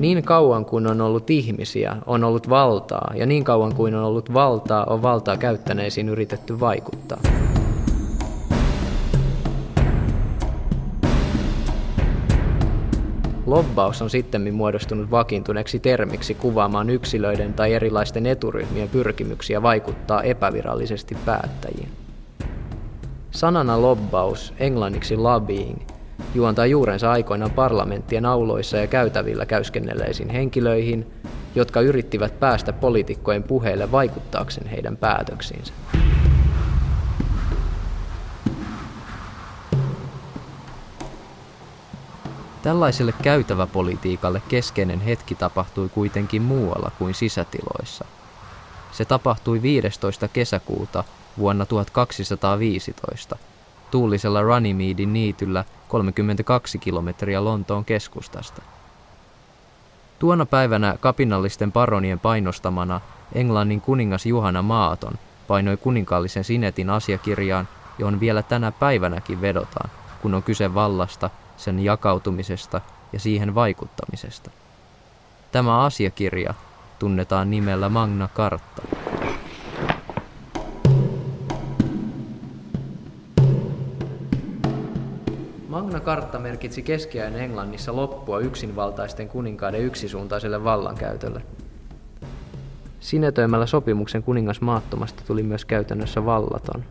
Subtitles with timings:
[0.00, 4.34] Niin kauan kuin on ollut ihmisiä, on ollut valtaa, ja niin kauan kuin on ollut
[4.34, 7.20] valtaa, on valtaa käyttäneisiin yritetty vaikuttaa.
[13.46, 21.88] Lobbaus on sitten muodostunut vakiintuneeksi termiksi kuvaamaan yksilöiden tai erilaisten eturyhmien pyrkimyksiä vaikuttaa epävirallisesti päättäjiin.
[23.30, 25.78] Sanana lobbaus, englanniksi lobbying,
[26.34, 31.06] juontaa juurensa aikoinaan parlamenttien auloissa ja käytävillä käyskennelleisiin henkilöihin,
[31.54, 35.72] jotka yrittivät päästä poliitikkojen puheille vaikuttaakseen heidän päätöksiinsä.
[42.62, 48.04] Tällaiselle käytäväpolitiikalle keskeinen hetki tapahtui kuitenkin muualla kuin sisätiloissa.
[48.92, 50.28] Se tapahtui 15.
[50.28, 51.04] kesäkuuta
[51.38, 53.49] vuonna 1215
[53.90, 58.62] tuulisella Runnymedin niityllä 32 kilometriä Lontoon keskustasta.
[60.18, 63.00] Tuona päivänä kapinallisten paronien painostamana
[63.34, 65.14] Englannin kuningas Juhana Maaton
[65.48, 67.68] painoi kuninkaallisen sinetin asiakirjaan,
[67.98, 69.90] johon vielä tänä päivänäkin vedotaan,
[70.22, 72.80] kun on kyse vallasta, sen jakautumisesta
[73.12, 74.50] ja siihen vaikuttamisesta.
[75.52, 76.54] Tämä asiakirja
[76.98, 78.99] tunnetaan nimellä Magna Carta.
[86.00, 91.42] Carta merkitsi keskiajan Englannissa loppua yksinvaltaisten kuninkaiden yksisuuntaiselle vallankäytölle.
[93.00, 96.84] Sinetöimällä sopimuksen kuningas maattomasta tuli myös käytännössä vallaton.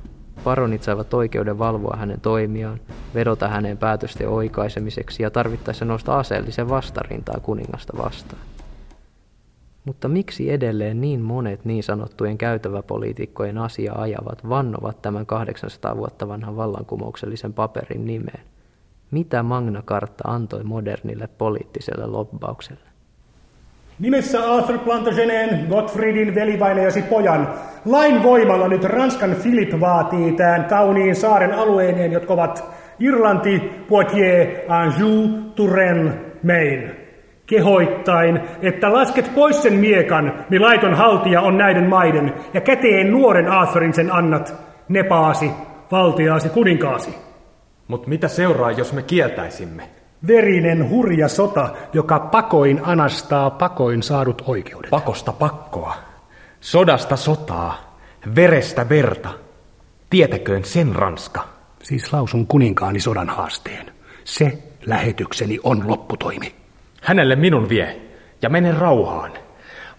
[0.43, 2.79] Paronit saivat oikeuden valvoa hänen toimiaan,
[3.15, 8.41] vedota hänen päätösten oikaisemiseksi ja tarvittaessa nostaa aseellisen vastarintaa kuningasta vastaan.
[9.85, 16.55] Mutta miksi edelleen niin monet niin sanottujen käytäväpoliitikkojen asia ajavat vannovat tämän 800 vuotta vanhan
[16.55, 18.43] vallankumouksellisen paperin nimeen?
[19.11, 22.89] Mitä Magna Carta antoi modernille poliittiselle lobbaukselle?
[23.99, 27.49] Nimessä Arthur Plantageneen, Gottfriedin velivainajasi pojan,
[27.85, 32.63] lain voimalla nyt Ranskan Philip vaatii tämän kauniin saaren alueineen, jotka ovat
[32.99, 33.59] Irlanti,
[33.89, 36.11] Poitiers, Anjou, Touraine,
[36.43, 36.95] Maine.
[37.45, 43.47] Kehoittain, että lasket pois sen miekan, mi laiton haltija on näiden maiden, ja käteen nuoren
[43.47, 44.55] Arthurin sen annat,
[44.89, 45.51] nepaasi,
[45.91, 47.28] valtiaasi, kuninkaasi.
[47.89, 49.89] Mutta mitä seuraa, jos me kieltäisimme?
[50.27, 54.89] Verinen hurja sota, joka pakoin anastaa pakoin saadut oikeudet.
[54.89, 55.95] Pakosta pakkoa,
[56.59, 57.97] sodasta sotaa,
[58.35, 59.29] verestä verta.
[60.09, 61.47] Tietäköön sen Ranska.
[61.83, 63.91] Siis lausun kuninkaani sodan haasteen.
[64.23, 66.55] Se lähetykseni on lopputoimi.
[67.01, 68.01] Hänelle minun vie,
[68.41, 69.31] ja mene rauhaan.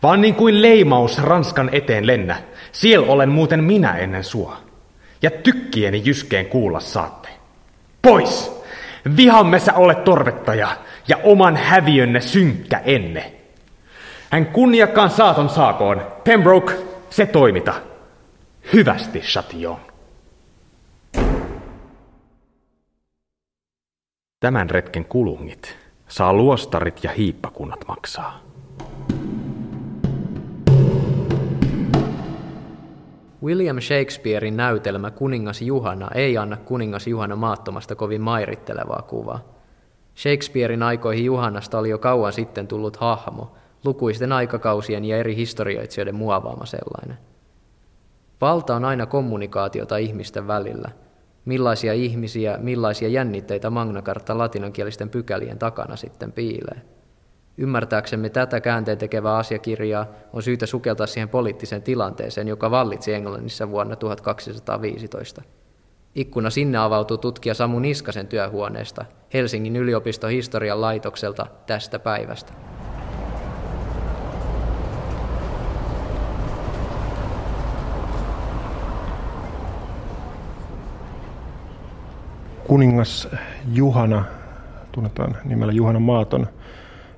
[0.03, 2.37] Vaan niin kuin leimaus Ranskan eteen lennä,
[2.72, 4.57] siel olen muuten minä ennen sua.
[5.22, 7.40] Ja tykkieni jyskeen kuulla saatte.
[8.03, 8.61] Pois!
[9.16, 10.77] Vihamme sä olet torvettaja
[11.09, 13.33] ja oman häviönne synkkä enne.
[14.31, 16.06] Hän kunniakkaan saaton saakoon.
[16.25, 16.75] Pembroke,
[17.10, 17.75] se toimita.
[18.72, 19.81] Hyvästi, Chatillon.
[24.41, 25.77] Tämän retken kulungit
[26.09, 28.50] saa luostarit ja hiippakunnat maksaa.
[33.43, 39.41] William Shakespearein näytelmä Kuningas Juhana ei anna kuningas Juhana maattomasta kovin mairittelevaa kuvaa.
[40.17, 43.53] Shakespearein aikoihin Juhanasta oli jo kauan sitten tullut hahmo,
[43.84, 47.19] lukuisten aikakausien ja eri historioitsijoiden muovaama sellainen.
[48.41, 50.91] Valta on aina kommunikaatiota ihmisten välillä.
[51.45, 56.83] Millaisia ihmisiä, millaisia jännitteitä Magna Carta latinankielisten pykälien takana sitten piilee.
[57.60, 63.97] Ymmärtääksemme tätä käänteen tekevää asiakirjaa on syytä sukeltaa siihen poliittiseen tilanteeseen, joka vallitsi Englannissa vuonna
[63.97, 65.43] 1215.
[66.15, 69.04] Ikkuna sinne avautuu tutkija Samu Niskasen työhuoneesta
[69.34, 72.53] Helsingin yliopiston historian laitokselta tästä päivästä.
[82.66, 83.28] Kuningas
[83.72, 84.24] Juhana,
[84.92, 86.47] tunnetaan nimellä Juhana Maaton,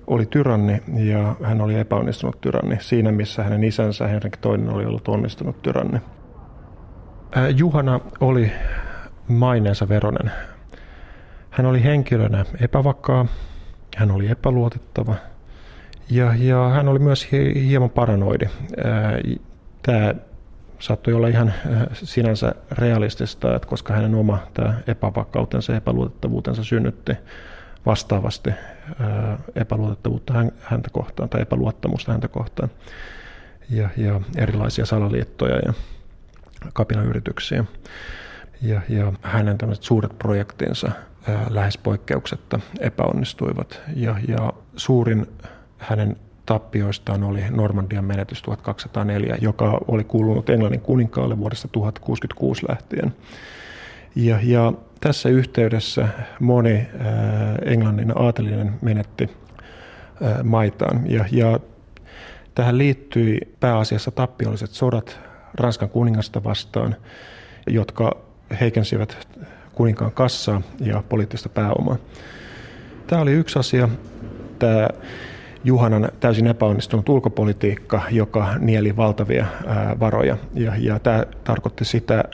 [0.07, 5.09] oli tyranni ja hän oli epäonnistunut tyranni siinä, missä hänen isänsä Henrik toinen oli ollut
[5.09, 6.01] onnistunut tyranni.
[7.57, 8.53] Juhana oli
[9.29, 10.33] maineensa veronen.
[11.51, 13.27] Hän oli henkilönä epävakaa,
[13.97, 15.15] hän oli epäluotettava
[16.11, 18.47] ja, ja hän oli myös hieman paranoidi.
[19.83, 20.15] Tämä
[20.79, 21.53] saattoi olla ihan
[21.93, 27.13] sinänsä realistista, että koska hänen oma tämä epävakautensa ja epäluotettavuutensa synnytti
[27.87, 28.51] vastaavasti
[29.55, 32.71] epäluotettavuutta häntä kohtaan tai epäluottamusta häntä kohtaan
[33.71, 35.73] ja, ja erilaisia salaliittoja ja
[36.73, 37.65] kapinayrityksiä.
[38.63, 40.91] Ja, ja hänen suuret projektinsa
[41.29, 43.81] ää, lähes poikkeuksetta epäonnistuivat.
[43.97, 45.27] Ja, ja suurin
[45.79, 53.15] hänen tappioistaan oli Normandian menetys 1204, joka oli kuulunut Englannin kuninkaalle vuodesta 1066 lähtien.
[54.15, 54.73] Ja, ja
[55.03, 56.09] tässä yhteydessä
[56.41, 56.87] moni äh,
[57.73, 59.31] Englannin aatelinen menetti
[60.23, 61.11] äh, maitaan.
[61.11, 61.61] Ja, ja
[62.55, 65.21] tähän liittyi pääasiassa tappiolliset sodat
[65.55, 66.97] Ranskan kuningasta vastaan,
[67.67, 68.17] jotka
[68.61, 69.29] heikensivät
[69.75, 71.97] kuninkaan kassaa ja poliittista pääomaa.
[73.07, 73.89] Tämä oli yksi asia.
[74.59, 74.89] Tämä
[75.65, 79.47] Juhanan täysin epäonnistunut ulkopolitiikka, joka nieli valtavia
[80.01, 80.37] varoja.
[80.55, 82.25] Ja, ja tämä tarkoitti sitä,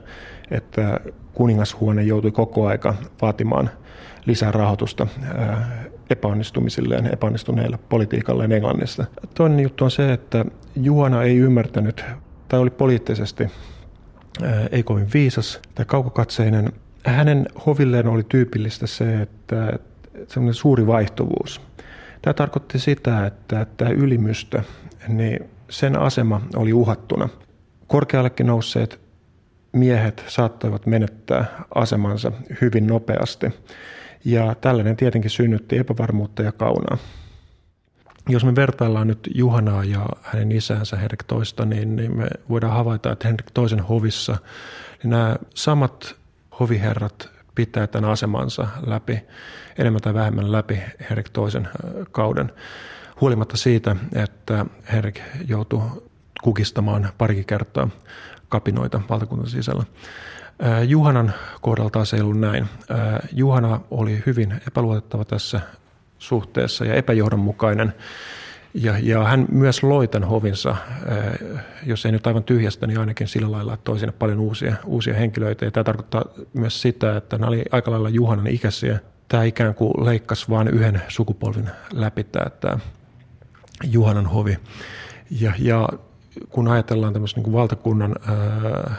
[0.50, 1.00] että
[1.34, 3.70] kuningashuone joutui koko aika vaatimaan
[4.26, 5.06] lisää rahoitusta
[6.10, 9.04] epäonnistumisilleen, epäonnistuneille politiikalleen Englannista.
[9.34, 10.44] Toinen juttu on se, että
[10.76, 12.04] Juhana ei ymmärtänyt,
[12.48, 13.46] tai oli poliittisesti
[14.72, 16.72] ei kovin viisas tai kaukokatseinen.
[17.04, 19.78] Hänen hovilleen oli tyypillistä se, että
[20.28, 21.60] semmoinen suuri vaihtuvuus.
[22.22, 24.62] Tämä tarkoitti sitä, että tämä ylimystö,
[25.08, 27.28] niin sen asema oli uhattuna.
[27.86, 29.00] Korkeallekin nousseet
[29.73, 33.47] miehet saattoivat menettää asemansa hyvin nopeasti.
[34.25, 36.99] Ja tällainen tietenkin synnytti epävarmuutta ja kaunaa.
[38.29, 43.12] Jos me vertaillaan nyt Juhanaa ja hänen isänsä Henrik toista, niin, niin me voidaan havaita,
[43.12, 44.37] että Henrik toisen hovissa
[45.03, 46.17] niin nämä samat
[46.61, 49.23] hoviherrat pitää tämän asemansa läpi,
[49.79, 51.69] enemmän tai vähemmän läpi Henrik toisen
[52.12, 52.53] kauden.
[53.20, 55.82] Huolimatta siitä, että Henrik joutui
[56.43, 57.88] kukistamaan parikin kertaa
[58.48, 59.84] kapinoita valtakunnan sisällä.
[60.86, 62.66] Juhanan kohdalta se ei ollut näin.
[63.32, 65.60] Juhana oli hyvin epäluotettava tässä
[66.18, 67.94] suhteessa ja epäjohdonmukainen.
[68.74, 70.76] Ja, ja hän myös loi tämän hovinsa,
[71.86, 75.14] jos ei nyt aivan tyhjästä, niin ainakin sillä lailla, että toi sinne paljon uusia, uusia
[75.14, 75.64] henkilöitä.
[75.64, 76.24] Ja tämä tarkoittaa
[76.54, 78.98] myös sitä, että nämä oli aika lailla Juhanan ikäisiä.
[79.28, 82.78] Tämä ikään kuin leikkasi vain yhden sukupolvin läpi tämä, tämä
[83.84, 84.58] Juhanan hovi.
[85.30, 85.88] Ja, ja
[86.49, 88.94] kun ajatellaan tämmöistä niin valtakunnan ää,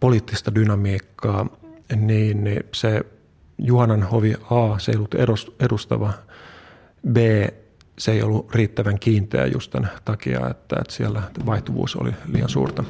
[0.00, 1.46] poliittista dynamiikkaa,
[1.96, 3.00] niin, niin se
[3.58, 5.14] Juhanan hovi A, se ei ollut
[5.60, 6.12] edustava,
[7.12, 7.16] B,
[7.98, 12.84] se ei ollut riittävän kiinteä just tämän takia, että, että siellä vaihtuvuus oli liian suurta.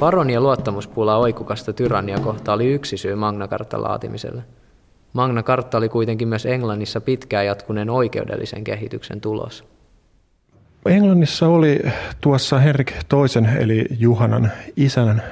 [0.00, 4.42] Baronia luottamuspula oikukasta tyrannia kohta oli yksi syy Magna laatimiselle.
[5.12, 9.64] Magna Carta oli kuitenkin myös Englannissa pitkään jatkuneen oikeudellisen kehityksen tulos.
[10.86, 11.82] Englannissa oli
[12.20, 15.22] tuossa Henrik toisen eli Juhanan isän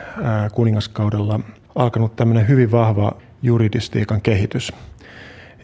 [0.52, 1.40] kuningaskaudella
[1.74, 3.12] alkanut tämmöinen hyvin vahva
[3.42, 4.72] juridistiikan kehitys.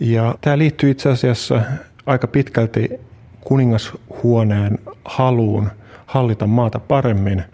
[0.01, 1.63] Ja tämä liittyy itse asiassa
[2.07, 2.91] aika pitkälti
[3.41, 5.71] kuningashuoneen haluun
[6.07, 7.45] hallita maata paremmin,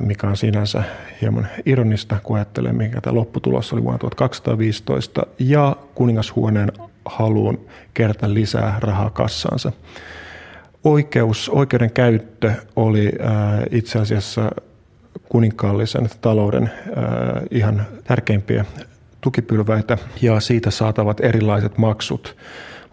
[0.00, 0.82] mikä on sinänsä
[1.20, 6.72] hieman ironista, kun ajattelee, mikä tämä lopputulos oli vuonna 1215, ja kuningashuoneen
[7.04, 9.72] haluun kerätä lisää rahaa kassaansa.
[10.86, 13.12] Oikeus, oikeuden käyttö oli
[13.70, 14.50] itse asiassa
[15.28, 16.70] kuninkaallisen talouden
[17.50, 18.64] ihan tärkeimpiä
[19.20, 22.36] tukipylväitä ja siitä saatavat erilaiset maksut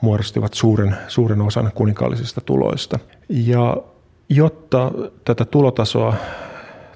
[0.02, 3.00] muodostivat suuren, suuren osan kuninkaallisista tuloista.
[3.30, 3.78] Ja
[4.30, 4.92] jotta
[5.26, 6.16] tätä tulotasoa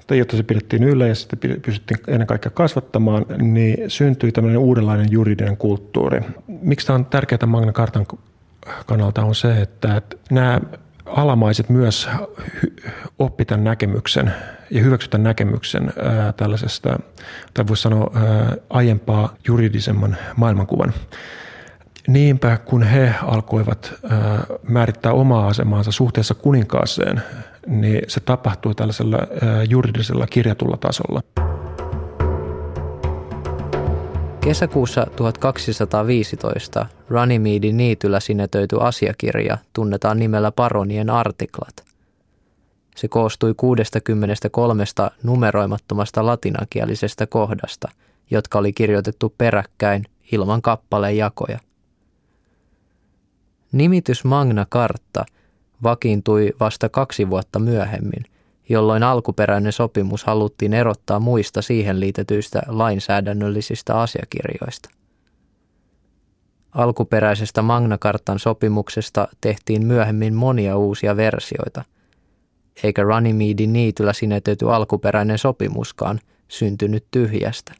[0.06, 5.08] tai jotta se pidettiin yllä ja sitä pystyttiin ennen kaikkea kasvattamaan, niin syntyi tämmöinen uudenlainen
[5.10, 6.20] juridinen kulttuuri.
[6.46, 8.06] Miksi tämä on tärkeää Magna Cartan
[8.86, 10.60] kannalta on se, että nämä
[11.16, 12.08] alamaiset myös
[13.18, 14.34] oppi tämän näkemyksen
[14.70, 16.98] ja hyväksy tämän näkemyksen ää, tällaisesta,
[17.54, 20.92] tai voisi sanoa ää, aiempaa juridisemman maailmankuvan.
[22.08, 24.18] Niinpä kun he alkoivat ää,
[24.62, 27.22] määrittää omaa asemaansa suhteessa kuninkaaseen,
[27.66, 31.47] niin se tapahtui tällaisella ää, juridisella kirjatulla tasolla.
[34.48, 41.84] Kesäkuussa 1215 Runnymedin niityllä sinetöity asiakirja tunnetaan nimellä Paronien artiklat.
[42.96, 44.84] Se koostui 63
[45.22, 47.88] numeroimattomasta latinankielisestä kohdasta,
[48.30, 51.58] jotka oli kirjoitettu peräkkäin ilman kappaleen jakoja.
[53.72, 55.24] Nimitys Magna Carta
[55.82, 58.24] vakiintui vasta kaksi vuotta myöhemmin–
[58.68, 64.90] jolloin alkuperäinen sopimus haluttiin erottaa muista siihen liitetyistä lainsäädännöllisistä asiakirjoista.
[66.72, 71.84] Alkuperäisestä Magna Cartan sopimuksesta tehtiin myöhemmin monia uusia versioita,
[72.82, 77.72] eikä Runnymedin niityllä sinetetty alkuperäinen sopimuskaan syntynyt tyhjästä.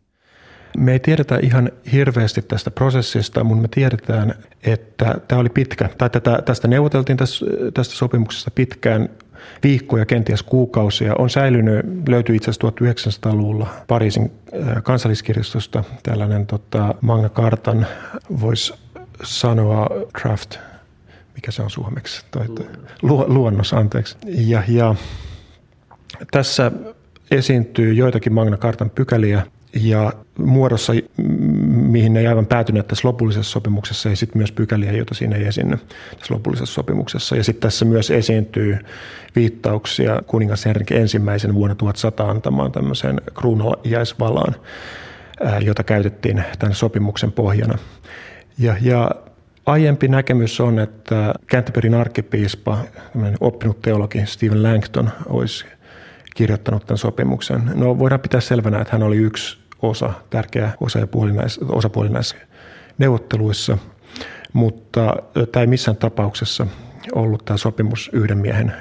[0.76, 6.10] Me ei tiedetä ihan hirveästi tästä prosessista, mutta me tiedetään, että tämä oli pitkä, tai
[6.10, 9.08] tätä, tästä neuvoteltiin tästä, tästä sopimuksesta pitkään
[9.62, 11.14] viikkoja, kenties kuukausia.
[11.14, 15.84] On säilynyt, löytyy itse asiassa 1900-luvulla Pariisin äh, kansalliskirjastosta.
[16.02, 17.86] Tällainen tota, Magna Cartan,
[18.40, 18.74] voisi
[19.22, 19.86] sanoa
[20.22, 20.56] draft,
[21.34, 22.46] mikä se on suomeksi, toi,
[23.02, 24.16] Lu, luonnos, anteeksi.
[24.26, 24.94] Ja, ja
[26.30, 26.72] tässä
[27.30, 30.92] esiintyy joitakin Magna Cartan pykäliä, ja muodossa,
[31.66, 35.44] mihin ne ei aivan päätyneet tässä lopullisessa sopimuksessa, ja sitten myös pykäliä, joita siinä ei
[35.44, 35.78] esiinny
[36.18, 37.36] tässä lopullisessa sopimuksessa.
[37.36, 38.78] Ja sitten tässä myös esiintyy
[39.36, 44.54] viittauksia kuningas Henrik ensimmäisen vuonna 1100 antamaan tämmöiseen kruunalaisvalaan,
[45.60, 47.78] jota käytettiin tämän sopimuksen pohjana.
[48.58, 49.10] Ja, ja
[49.66, 52.78] aiempi näkemys on, että Canterburyn arkkipiispa,
[53.40, 55.64] oppinut teologi Stephen Langton, olisi
[56.38, 57.62] kirjoittanut tämän sopimuksen.
[57.74, 60.98] No voidaan pitää selvänä, että hän oli yksi osa, tärkeä osa
[61.34, 62.36] näissä, osapuoli näissä
[62.98, 63.78] neuvotteluissa,
[64.52, 65.16] mutta
[65.52, 66.66] tämä ei missään tapauksessa
[67.12, 68.72] ollut tämä sopimus yhden miehen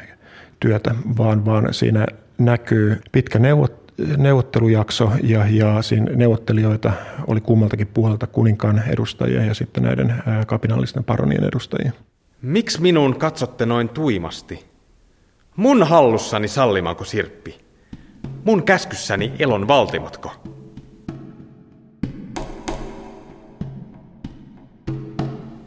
[0.59, 2.05] työtä, vaan, vaan siinä
[2.37, 6.91] näkyy pitkä neuvot, neuvottelujakso ja, ja siinä neuvottelijoita
[7.27, 10.13] oli kummaltakin puolelta kuninkaan edustajia ja sitten näiden
[10.47, 11.91] kapinallisten paronien edustajia.
[12.41, 14.66] Miksi minun katsotte noin tuimasti?
[15.57, 17.57] Mun hallussani sallimako sirppi?
[18.43, 20.31] Mun käskyssäni elon valtimotko?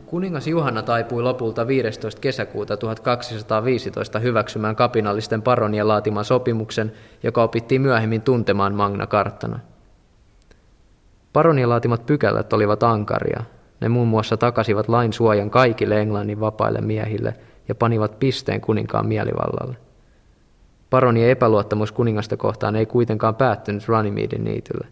[0.06, 2.20] Kuningas Juhanna taipui lopulta 15.
[2.20, 6.92] kesäkuuta 1215 hyväksymään kapinallisten paronien laatiman sopimuksen,
[7.22, 9.58] joka opittiin myöhemmin tuntemaan Magna Cartana.
[11.32, 13.42] Paronien laatimat pykälät olivat ankaria.
[13.80, 17.34] Ne muun muassa takasivat lain suojan kaikille Englannin vapaille miehille
[17.70, 19.76] ja panivat pisteen kuninkaan mielivallalle.
[20.90, 24.86] Paronien epäluottamus kuningasta kohtaan ei kuitenkaan päättynyt Runnymedin niitylle.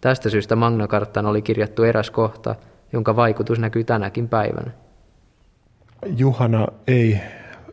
[0.00, 2.54] Tästä syystä Magna Cartaan oli kirjattu eräs kohta–
[2.92, 4.70] jonka vaikutus näkyy tänäkin päivänä.
[6.16, 7.20] Juhana ei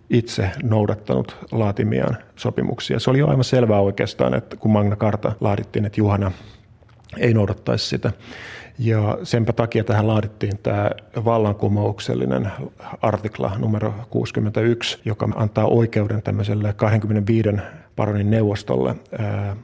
[0.10, 3.00] itse noudattanut laatimiaan sopimuksia.
[3.00, 6.32] Se oli jo aivan selvää oikeastaan, että kun Magna Carta laadittiin, että Juhana
[7.18, 8.12] ei noudattaisi sitä.
[8.80, 10.92] Ja senpä takia tähän laadittiin tämä
[11.26, 12.52] vallankumouksellinen
[13.02, 17.50] artikla numero 61, joka antaa oikeuden tämmöiselle 25
[17.96, 19.56] paronin neuvostolle ää,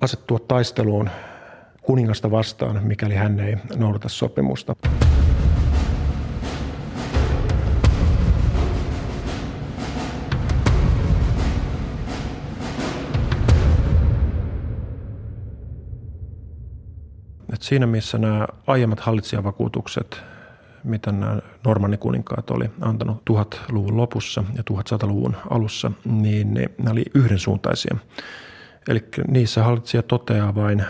[0.00, 1.10] asettua taisteluun
[1.82, 4.74] kuningasta vastaan, mikäli hän ei noudata sopimusta.
[17.62, 20.22] Et siinä missä nämä aiemmat hallitsijavakuutukset,
[20.84, 27.96] mitä nämä normannikuninkaat oli antanut 1000-luvun lopussa ja 1100-luvun alussa, niin ne, ne oli yhdensuuntaisia.
[28.88, 30.84] Eli niissä hallitsija toteaa vain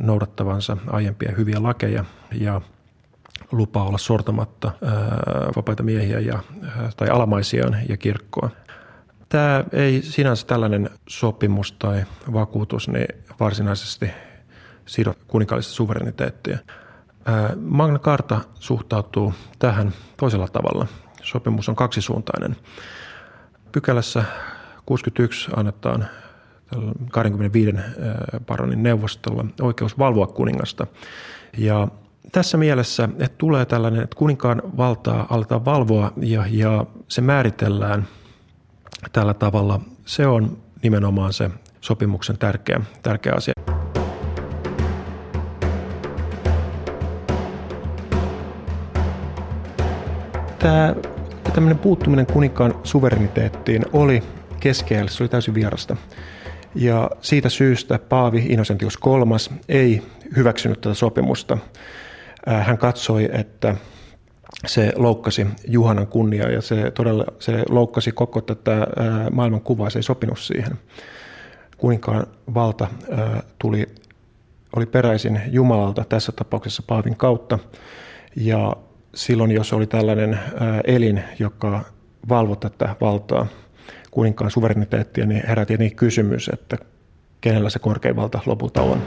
[0.00, 2.60] noudattavansa aiempia hyviä lakeja ja
[3.52, 4.72] lupaa olla sortamatta
[5.56, 6.38] vapaita miehiä ja,
[6.96, 8.50] tai alamaisiaan ja kirkkoa.
[9.28, 13.08] Tämä ei sinänsä tällainen sopimus tai vakuutus niin
[13.40, 14.10] varsinaisesti
[14.86, 16.58] sido kuninkaallista suvereniteettia.
[17.60, 20.86] Magna Carta suhtautuu tähän toisella tavalla.
[21.22, 22.56] Sopimus on kaksisuuntainen.
[23.72, 24.24] Pykälässä
[24.86, 26.06] 61 annetaan
[27.10, 27.76] 25
[28.46, 30.86] paronin neuvostolla oikeus valvoa kuningasta.
[31.58, 31.88] Ja
[32.32, 38.08] tässä mielessä, että tulee tällainen, että kuninkaan valtaa aletaan valvoa ja, ja se määritellään
[39.12, 41.50] tällä tavalla, se on nimenomaan se
[41.80, 43.75] sopimuksen tärkeä, tärkeä asia.
[50.58, 50.94] Tämä
[51.54, 54.22] tämmöinen puuttuminen kuninkaan suvereniteettiin oli
[54.60, 55.96] keskellä, se oli täysin vierasta.
[56.74, 60.02] Ja siitä syystä Paavi Innocentius III ei
[60.36, 61.58] hyväksynyt tätä sopimusta.
[62.46, 63.76] Hän katsoi, että
[64.66, 68.86] se loukkasi Juhanan kunniaa ja se todella se loukkasi koko tätä
[69.32, 70.72] maailman kuvaa, se ei sopinut siihen.
[71.76, 72.88] Kuninkaan valta
[73.58, 73.86] tuli,
[74.76, 77.58] oli peräisin Jumalalta tässä tapauksessa Paavin kautta
[78.36, 78.76] ja
[79.16, 80.38] silloin jos oli tällainen
[80.84, 81.84] elin, joka
[82.28, 83.46] valvoi tätä valtaa–
[84.16, 86.76] kuninkaan suvereniteettia, niin herää tietenkin kysymys, että
[87.40, 89.02] kenellä se korkein valta lopulta on.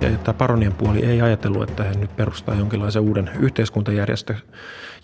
[0.00, 4.34] Ja tämä paronien puoli ei ajatellut, että he nyt perustaa jonkinlaisen uuden yhteiskuntajärjestö,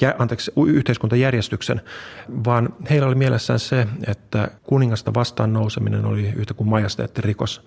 [0.00, 1.80] jä, anteeksi, yhteiskuntajärjestyksen,
[2.44, 7.64] vaan heillä oli mielessään se, että kuningasta vastaan nouseminen oli yhtä kuin majesteettirikos,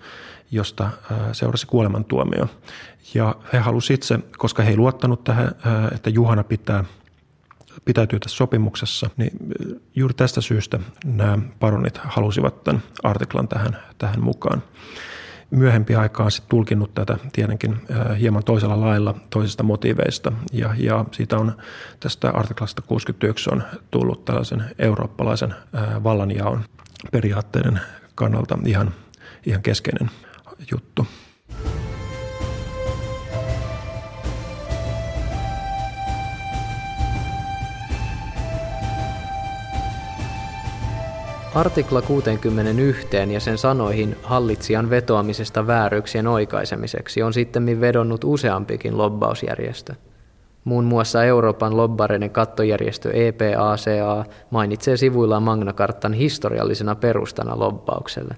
[0.50, 0.90] josta
[1.32, 2.48] seurasi kuolemantuomio.
[3.14, 5.48] Ja he halusivat itse, koska he ei luottanut tähän,
[5.94, 6.84] että Juhana pitää
[7.84, 9.32] pitäytyy tässä sopimuksessa, niin
[9.94, 14.62] juuri tästä syystä nämä paronit halusivat tämän artiklan tähän, tähän mukaan.
[15.50, 17.80] Myöhempi aika on sitten tulkinnut tätä tietenkin
[18.20, 21.56] hieman toisella lailla toisista motiiveista ja, ja siitä on
[22.00, 25.54] tästä artiklasta 61 on tullut tällaisen eurooppalaisen
[26.04, 26.64] vallanjaon
[27.12, 27.80] periaatteiden
[28.14, 28.94] kannalta ihan,
[29.46, 30.10] ihan keskeinen
[30.72, 31.06] juttu.
[41.54, 49.94] Artikla 61 ja sen sanoihin hallitsijan vetoamisesta vääryyksien oikaisemiseksi on sitten vedonnut useampikin lobbausjärjestö.
[50.64, 58.34] Muun muassa Euroopan lobbareiden kattojärjestö EPACA mainitsee sivuillaan Magna Cartan historiallisena perustana lobbaukselle.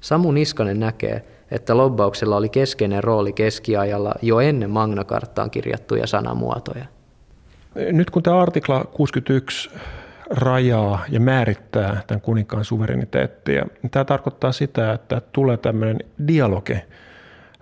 [0.00, 6.84] Samu Niskanen näkee, että lobbauksella oli keskeinen rooli keskiajalla jo ennen Magna Cartaan kirjattuja sanamuotoja.
[7.74, 9.70] Nyt kun tämä artikla 61
[10.30, 13.66] rajaa ja määrittää tämän kuninkaan suvereniteettia.
[13.90, 16.76] Tämä tarkoittaa sitä, että tulee tämmöinen dialogi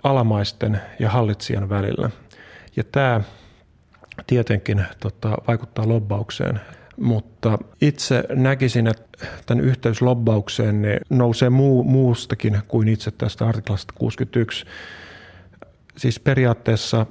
[0.03, 2.11] alamaisten ja hallitsijan välillä.
[2.77, 3.21] Ja tämä
[4.27, 6.61] tietenkin tota, vaikuttaa lobbaukseen,
[6.97, 13.95] mutta itse näkisin, että tämän yhteys lobbaukseen niin nousee muu, muustakin kuin itse tästä artiklasta
[13.99, 14.65] 61.
[15.97, 17.07] Siis periaatteessa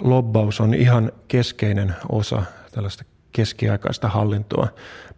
[0.00, 3.04] lobbaus on ihan keskeinen osa tällaista
[3.34, 4.68] keskiaikaista hallintoa.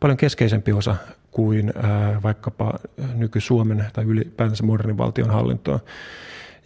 [0.00, 0.96] Paljon keskeisempi osa
[1.30, 1.72] kuin
[2.22, 2.74] vaikkapa
[3.14, 5.80] nyky-Suomen tai ylipäätänsä modernin valtion hallintoa.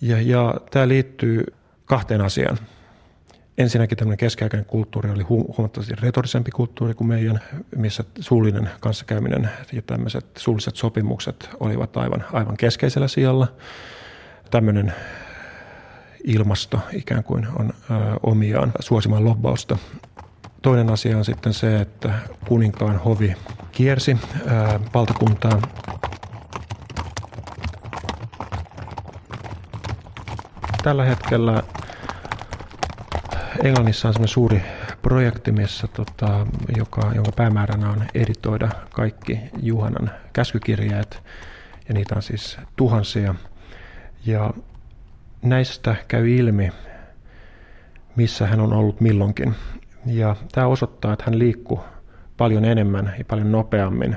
[0.00, 1.44] Ja, ja tämä liittyy
[1.84, 2.58] kahteen asiaan.
[3.58, 7.40] Ensinnäkin tämmöinen keskiaikainen kulttuuri oli huomattavasti retorisempi kulttuuri kuin meidän,
[7.76, 13.48] missä suullinen kanssakäyminen ja tämmöiset suulliset sopimukset olivat aivan, aivan keskeisellä sijalla.
[14.50, 14.94] Tämmöinen
[16.24, 19.78] ilmasto ikään kuin on ö, omiaan suosimaan lobbausta
[20.62, 22.14] Toinen asia on sitten se, että
[22.48, 23.34] kuninkaan hovi
[23.72, 24.16] kiersi
[24.48, 25.62] ää, valtakuntaa.
[30.82, 31.62] Tällä hetkellä
[33.64, 34.62] Englannissa on semmoinen suuri
[35.02, 41.22] projekti, missä, tota, joka, jonka päämääränä on editoida kaikki Juhanan käskykirjeet,
[41.88, 43.34] ja niitä on siis tuhansia.
[44.26, 44.50] Ja
[45.42, 46.72] näistä käy ilmi,
[48.16, 49.54] missä hän on ollut milloinkin.
[50.06, 51.80] Ja tämä osoittaa, että hän liikkuu
[52.36, 54.16] paljon enemmän ja paljon nopeammin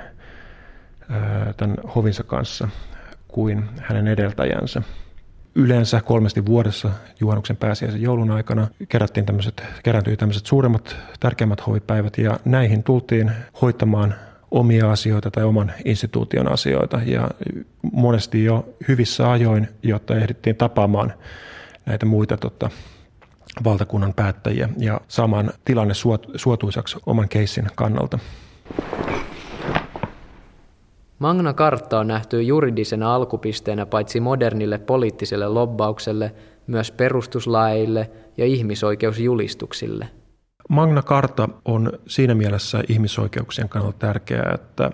[1.58, 2.68] tämän hovinsa kanssa
[3.28, 4.82] kuin hänen edeltäjänsä.
[5.56, 12.40] Yleensä kolmesti vuodessa juhannuksen pääsiäisen joulun aikana kerättiin tämmöiset, kerääntyi tämmöiset suuremmat, tärkeimmät hovipäivät ja
[12.46, 14.16] näihin tultiin hoitamaan
[14.52, 17.30] omia asioita tai oman instituution asioita ja
[17.92, 21.14] monesti jo hyvissä ajoin, jotta ehdittiin tapaamaan
[21.86, 22.70] näitä muita tota,
[23.64, 25.94] valtakunnan päättäjiä ja saamaan tilanne
[26.36, 28.20] suotuisaksi oman keissin kannalta.
[31.20, 36.36] Magna Carta on nähty juridisena alkupisteenä paitsi modernille poliittiselle lobbaukselle,
[36.68, 40.08] myös perustuslaeille ja ihmisoikeusjulistuksille.
[40.70, 44.92] Magna Carta on siinä mielessä ihmisoikeuksien kannalta tärkeää, että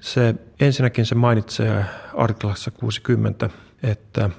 [0.00, 3.50] se ensinnäkin se mainitsee artiklassa 60,
[3.82, 4.30] että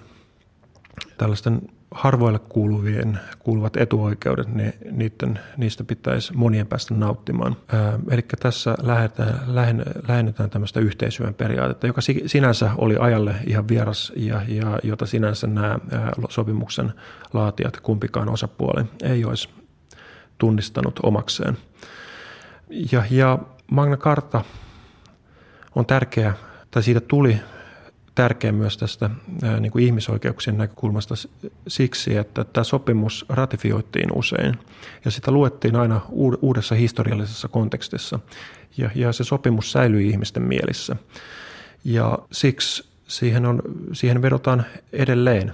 [1.18, 7.56] tällaisten harvoille kuuluvien, kuuluvat etuoikeudet, niin niiden, niistä pitäisi monien päästä nauttimaan.
[7.74, 14.14] Ää, eli tässä lähdetään, lähen, lähennytään tämmöistä yhteisöjen periaatetta, joka sinänsä oli ajalle ihan vieras
[14.16, 15.80] ja, ja jota sinänsä nämä
[16.30, 16.94] sopimuksen
[17.34, 19.50] laatijat, kumpikaan osapuoli, ei olisi
[20.38, 21.58] tunnistanut omakseen.
[22.92, 23.40] Ja, ja
[23.72, 24.44] Magna Carta
[25.76, 26.34] on tärkeä,
[26.72, 27.40] tai siitä tuli
[28.18, 29.10] tärkeä myös tästä
[29.60, 31.16] niin kuin ihmisoikeuksien näkökulmasta
[31.68, 34.58] siksi, että tämä sopimus ratifioitiin usein
[35.06, 36.02] ja sitä luettiin aina
[36.42, 38.20] uudessa historiallisessa kontekstissa
[38.78, 40.96] ja, ja se sopimus säilyi ihmisten mielissä.
[41.84, 43.62] Ja siksi siihen, on,
[43.94, 45.54] siihen vedotaan edelleen.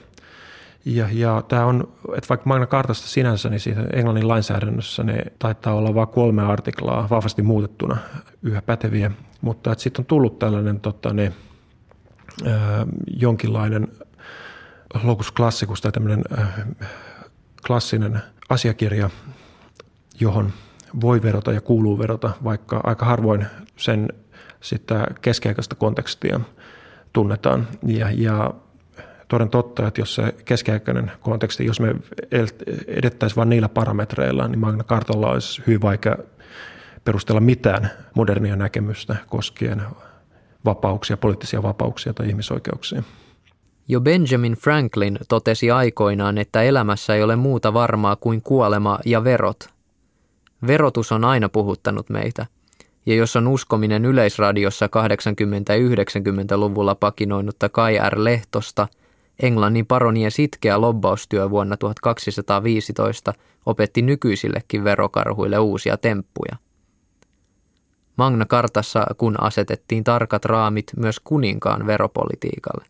[0.86, 5.73] Ja, ja tämä on, että vaikka Magna Cartasta sinänsä, niin siitä Englannin lainsäädännössä ne taitaa
[5.73, 7.97] olla vain kolme artiklaa vahvasti muutettuna
[8.43, 11.34] yhä päteviä, mutta sitten on tullut tällainen tota, ne,
[13.19, 13.87] jonkinlainen
[15.03, 16.23] locus classicus tai tämmöinen
[17.67, 19.09] klassinen asiakirja,
[20.19, 20.53] johon
[21.01, 23.45] voi verota ja kuuluu verota, vaikka aika harvoin
[23.77, 24.07] sen
[24.61, 26.39] sitä keskiaikaista kontekstia
[27.13, 27.67] tunnetaan.
[27.85, 28.53] Ja, ja
[29.27, 31.95] toden totta, että jos se keskiaikainen konteksti, jos me
[32.87, 36.17] edettäisiin vain niillä parametreilla, niin Magna Cartalla olisi hyvin vaikea
[37.05, 39.81] perustella mitään modernia näkemystä koskien
[40.65, 43.04] vapauksia, poliittisia vapauksia tai ihmisoikeuksia.
[43.88, 49.69] Jo Benjamin Franklin totesi aikoinaan, että elämässä ei ole muuta varmaa kuin kuolema ja verot.
[50.67, 52.45] Verotus on aina puhuttanut meitä,
[53.06, 58.23] ja jos on uskominen yleisradiossa 80-90-luvulla pakinoinutta Kai R.
[58.23, 58.88] Lehtosta,
[59.41, 63.34] Englannin paronien sitkeä lobbaustyö vuonna 1215
[63.65, 66.56] opetti nykyisillekin verokarhuille uusia temppuja.
[68.15, 72.86] Magna Kartassa kun asetettiin tarkat raamit myös kuninkaan veropolitiikalle.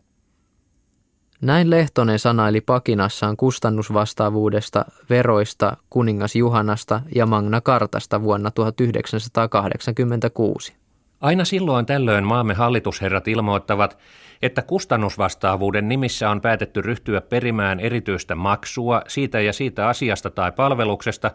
[1.40, 10.74] Näin Lehtonen sanaili pakinassaan kustannusvastaavuudesta, veroista, kuningas Juhanasta ja Magna Kartasta vuonna 1986.
[11.20, 13.98] Aina silloin tällöin maamme hallitusherrat ilmoittavat,
[14.42, 21.30] että kustannusvastaavuuden nimissä on päätetty ryhtyä perimään erityistä maksua siitä ja siitä asiasta tai palveluksesta,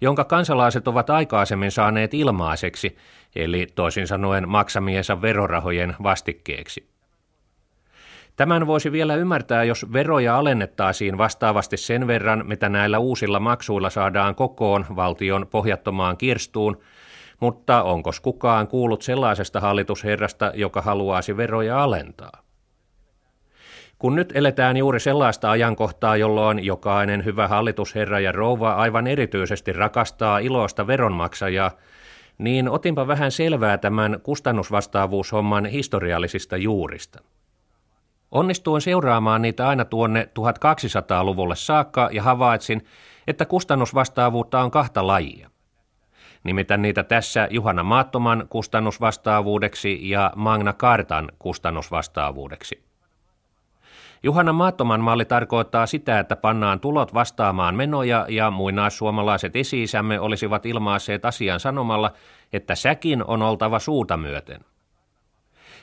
[0.00, 2.96] jonka kansalaiset ovat aikaisemmin saaneet ilmaiseksi,
[3.36, 6.88] eli toisin sanoen maksamiensa verorahojen vastikkeeksi.
[8.36, 14.34] Tämän voisi vielä ymmärtää, jos veroja alennettaisiin vastaavasti sen verran, mitä näillä uusilla maksuilla saadaan
[14.34, 16.78] kokoon valtion pohjattomaan kirstuun,
[17.40, 22.47] mutta onko kukaan kuullut sellaisesta hallitusherrasta, joka haluaisi veroja alentaa?
[23.98, 30.38] Kun nyt eletään juuri sellaista ajankohtaa, jolloin jokainen hyvä hallitusherra ja rouva aivan erityisesti rakastaa
[30.38, 31.70] iloista veronmaksajaa,
[32.38, 37.20] niin otinpa vähän selvää tämän kustannusvastaavuushomman historiallisista juurista.
[38.30, 42.84] Onnistuin seuraamaan niitä aina tuonne 1200-luvulle saakka ja havaitsin,
[43.26, 45.50] että kustannusvastaavuutta on kahta lajia.
[46.44, 52.87] Nimitän niitä tässä Juhana Maattoman kustannusvastaavuudeksi ja Magna Cartan kustannusvastaavuudeksi.
[54.22, 61.24] Juhana Maattoman malli tarkoittaa sitä, että pannaan tulot vastaamaan menoja ja muinaissuomalaiset esi-isämme olisivat ilmaisseet
[61.24, 62.12] asian sanomalla,
[62.52, 64.60] että säkin on oltava suuta myöten.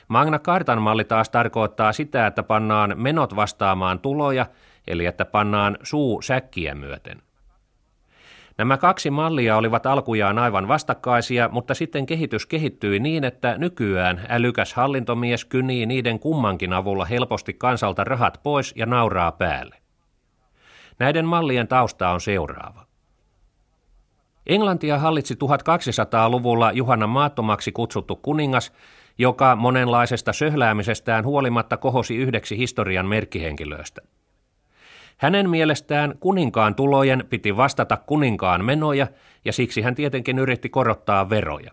[0.08, 4.46] Magna Cartan malli taas tarkoittaa sitä, että pannaan menot vastaamaan tuloja,
[4.86, 7.22] eli että pannaan suu säkkiä myöten.
[8.58, 14.74] Nämä kaksi mallia olivat alkujaan aivan vastakkaisia, mutta sitten kehitys kehittyi niin, että nykyään älykäs
[14.74, 19.76] hallintomies kynii niiden kummankin avulla helposti kansalta rahat pois ja nauraa päälle.
[20.98, 22.86] Näiden mallien tausta on seuraava.
[24.46, 28.72] Englantia hallitsi 1200-luvulla Juhanna maattomaksi kutsuttu kuningas,
[29.18, 34.00] joka monenlaisesta söhläämisestään huolimatta kohosi yhdeksi historian merkkihenkilöistä–
[35.16, 39.06] hänen mielestään kuninkaan tulojen piti vastata kuninkaan menoja,
[39.44, 41.70] ja siksi hän tietenkin yritti korottaa veroja.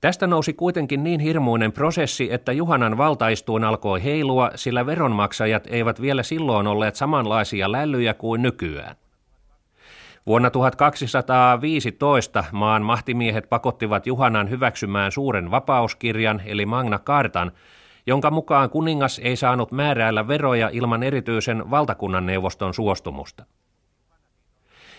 [0.00, 6.22] Tästä nousi kuitenkin niin hirmuinen prosessi, että Juhanan valtaistuin alkoi heilua, sillä veronmaksajat eivät vielä
[6.22, 8.96] silloin olleet samanlaisia lällyjä kuin nykyään.
[10.26, 17.52] Vuonna 1215 maan mahtimiehet pakottivat Juhanan hyväksymään suuren vapauskirjan eli Magna Cartan,
[18.08, 23.44] jonka mukaan kuningas ei saanut määräillä veroja ilman erityisen valtakunnan neuvoston suostumusta.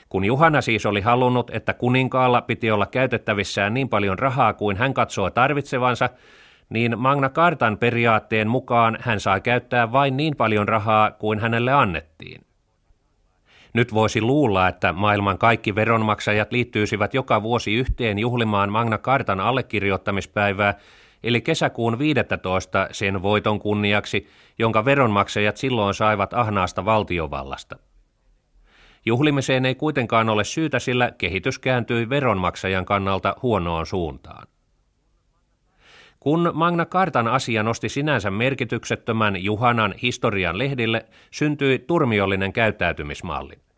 [0.10, 4.94] Kun Juhana siis oli halunnut, että kuninkaalla piti olla käytettävissään niin paljon rahaa kuin hän
[4.94, 6.10] katsoo tarvitsevansa,
[6.70, 12.42] niin Magna Cartan periaatteen mukaan hän saa käyttää vain niin paljon rahaa kuin hänelle annettiin.
[13.74, 20.74] Nyt voisi luulla, että maailman kaikki veronmaksajat liittyisivät joka vuosi yhteen juhlimaan Magna Cartan allekirjoittamispäivää
[21.24, 24.28] eli kesäkuun 15 sen voiton kunniaksi,
[24.60, 27.78] jonka veronmaksajat silloin saivat ahnaasta valtiovallasta.
[29.06, 34.48] Juhlimiseen ei kuitenkaan ole syytä, sillä kehitys kääntyi veronmaksajan kannalta huonoon suuntaan.
[36.20, 43.69] Kun Magna Cartan asia nosti sinänsä merkityksettömän Juhanan historian lehdille, syntyi turmiollinen käyttäytymismalli.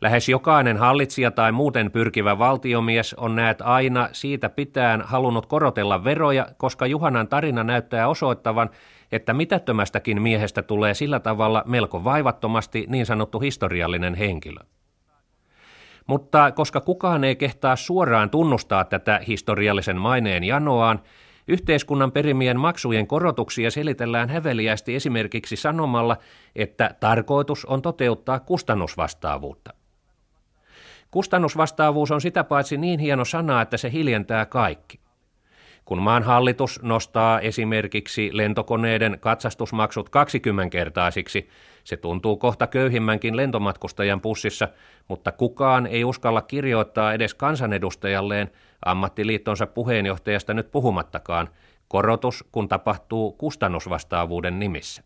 [0.00, 6.46] Lähes jokainen hallitsija tai muuten pyrkivä valtiomies on näet aina siitä pitään halunnut korotella veroja,
[6.56, 8.70] koska Juhanan tarina näyttää osoittavan,
[9.12, 14.60] että mitättömästäkin miehestä tulee sillä tavalla melko vaivattomasti niin sanottu historiallinen henkilö.
[16.06, 21.00] Mutta koska kukaan ei kehtaa suoraan tunnustaa tätä historiallisen maineen janoaan,
[21.48, 26.16] Yhteiskunnan perimien maksujen korotuksia selitellään häveliästi esimerkiksi sanomalla,
[26.56, 29.77] että tarkoitus on toteuttaa kustannusvastaavuutta.
[31.10, 35.00] Kustannusvastaavuus on sitä paitsi niin hieno sana, että se hiljentää kaikki.
[35.84, 41.48] Kun maan hallitus nostaa esimerkiksi lentokoneiden katsastusmaksut 20-kertaisiksi,
[41.84, 44.68] se tuntuu kohta köyhimmänkin lentomatkustajan pussissa,
[45.08, 48.50] mutta kukaan ei uskalla kirjoittaa edes kansanedustajalleen,
[48.84, 51.48] ammattiliittonsa puheenjohtajasta nyt puhumattakaan,
[51.88, 55.02] korotus kun tapahtuu kustannusvastaavuuden nimissä.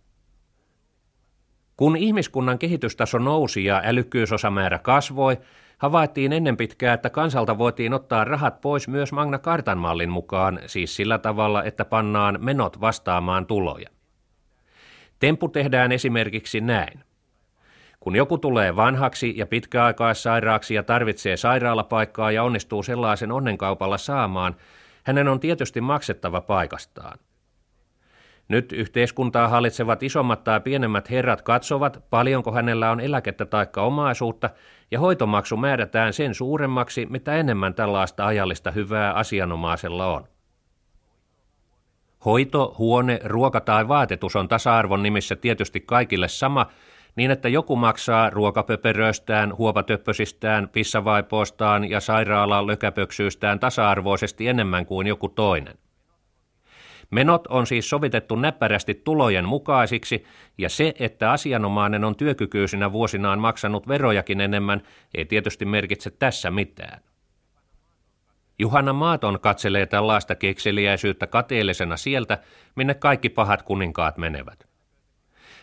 [1.76, 5.38] Kun ihmiskunnan kehitystaso nousi ja älykkyysosamäärä kasvoi,
[5.82, 10.96] Havaittiin ennen pitkää, että kansalta voitiin ottaa rahat pois myös Magna Cartan mallin mukaan, siis
[10.96, 13.88] sillä tavalla, että pannaan menot vastaamaan tuloja.
[15.18, 17.04] Temppu tehdään esimerkiksi näin.
[18.00, 24.56] Kun joku tulee vanhaksi ja pitkäaikaissairaaksi ja tarvitsee sairaalapaikkaa ja onnistuu sellaisen onnenkaupalla saamaan,
[25.04, 27.18] hänen on tietysti maksettava paikastaan.
[28.48, 34.50] Nyt yhteiskuntaa hallitsevat isommat tai pienemmät herrat katsovat, paljonko hänellä on eläkettä tai omaisuutta,
[34.90, 40.24] ja hoitomaksu määrätään sen suuremmaksi, mitä enemmän tällaista ajallista hyvää asianomaisella on.
[42.24, 46.66] Hoito, huone, ruoka tai vaatetus on tasa-arvon nimissä tietysti kaikille sama,
[47.16, 55.78] niin että joku maksaa ruokapöperöistään, huopatöppösistään, pissavaipoostaan ja sairaalan lökäpöksyystään tasa-arvoisesti enemmän kuin joku toinen.
[57.12, 60.24] Menot on siis sovitettu näppärästi tulojen mukaisiksi,
[60.58, 64.82] ja se, että asianomainen on työkykyisinä vuosinaan maksanut verojakin enemmän,
[65.14, 67.00] ei tietysti merkitse tässä mitään.
[68.58, 72.38] Juhana Maaton katselee tällaista kekseliäisyyttä kateellisena sieltä,
[72.76, 74.66] minne kaikki pahat kuninkaat menevät.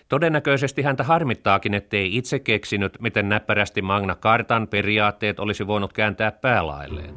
[0.09, 7.15] Todennäköisesti häntä harmittaakin, ettei itse keksinyt, miten näppärästi Magna Cartan periaatteet olisi voinut kääntää päälailleen.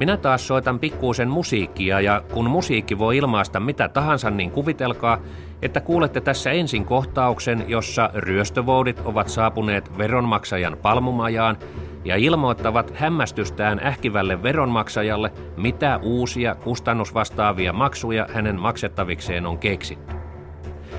[0.00, 5.18] Minä taas soitan pikkuusen musiikkia ja kun musiikki voi ilmaista mitä tahansa, niin kuvitelkaa,
[5.62, 11.58] että kuulette tässä ensin kohtauksen, jossa ryöstövoudit ovat saapuneet veronmaksajan palmumajaan
[12.04, 20.14] ja ilmoittavat hämmästystään ähkivälle veronmaksajalle, mitä uusia kustannusvastaavia maksuja hänen maksettavikseen on keksitty.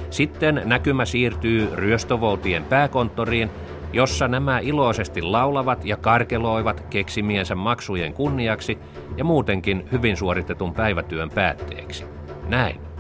[0.09, 3.51] Sitten näkymä siirtyy ryöstövoutien pääkonttoriin,
[3.93, 8.77] jossa nämä iloisesti laulavat ja karkeloivat keksimiensä maksujen kunniaksi
[9.17, 12.05] ja muutenkin hyvin suoritetun päivätyön päätteeksi.
[12.47, 12.91] Näin.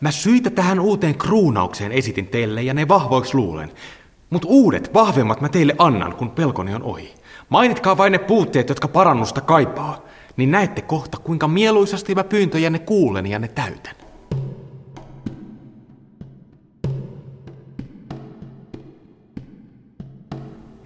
[0.00, 3.72] Mä syitä tähän uuteen kruunaukseen esitin teille ja ne vahvoiksi luulen.
[4.30, 7.14] Mutta uudet, vahvemmat mä teille annan, kun pelkoni on ohi.
[7.48, 10.06] Mainitkaa vain ne puutteet, jotka parannusta kaipaa.
[10.36, 13.94] Niin näette kohta, kuinka mieluisasti mä pyyntöjänne kuulen ja ne täytän.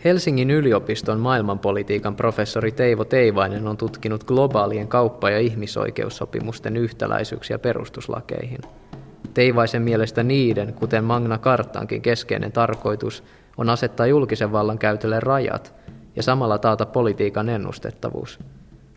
[0.05, 8.61] Helsingin yliopiston maailmanpolitiikan professori Teivo Teivainen on tutkinut globaalien kauppa- ja ihmisoikeussopimusten yhtäläisyyksiä perustuslakeihin–
[9.35, 13.25] Teivaisen mielestä niiden, kuten Magna Cartankin keskeinen tarkoitus,
[13.57, 15.75] on asettaa julkisen vallan käytölle rajat
[16.17, 18.39] ja samalla taata politiikan ennustettavuus.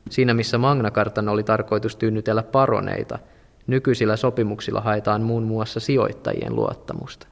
[0.09, 3.19] Siinä missä Magna Cartan oli tarkoitus tyynnytellä paroneita,
[3.67, 7.27] nykyisillä sopimuksilla haetaan muun muassa sijoittajien luottamusta.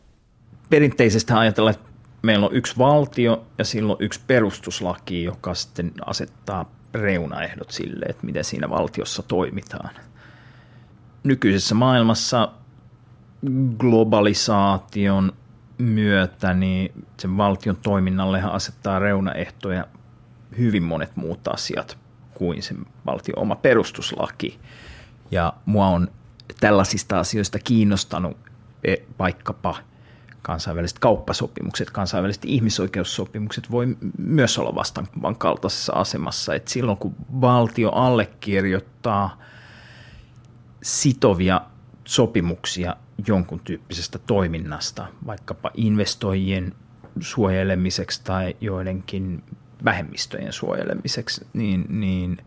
[0.69, 1.89] Perinteisesti ajatellaan, että
[2.21, 8.43] meillä on yksi valtio ja silloin yksi perustuslaki, joka sitten asettaa reunaehdot sille, että miten
[8.43, 9.89] siinä valtiossa toimitaan.
[11.23, 12.51] Nykyisessä maailmassa
[13.77, 15.31] globalisaation
[15.77, 19.87] myötä niin sen valtion toiminnallehan asettaa reunaehtoja
[20.57, 21.97] hyvin monet muut asiat
[22.33, 24.59] kuin sen valtion oma perustuslaki.
[25.31, 26.07] Ja mua on
[26.59, 28.37] tällaisista asioista kiinnostanut
[28.83, 29.75] e, vaikkapa
[30.41, 36.55] kansainväliset kauppasopimukset, kansainväliset ihmisoikeussopimukset voi myös olla vastaavan kaltaisessa asemassa.
[36.55, 39.37] että silloin kun valtio allekirjoittaa
[40.83, 41.61] sitovia
[42.05, 42.95] sopimuksia
[43.27, 46.73] jonkun tyyppisestä toiminnasta, vaikkapa investoijien
[47.19, 49.43] suojelemiseksi tai joidenkin
[49.85, 52.37] vähemmistöjen suojelemiseksi, niin, niin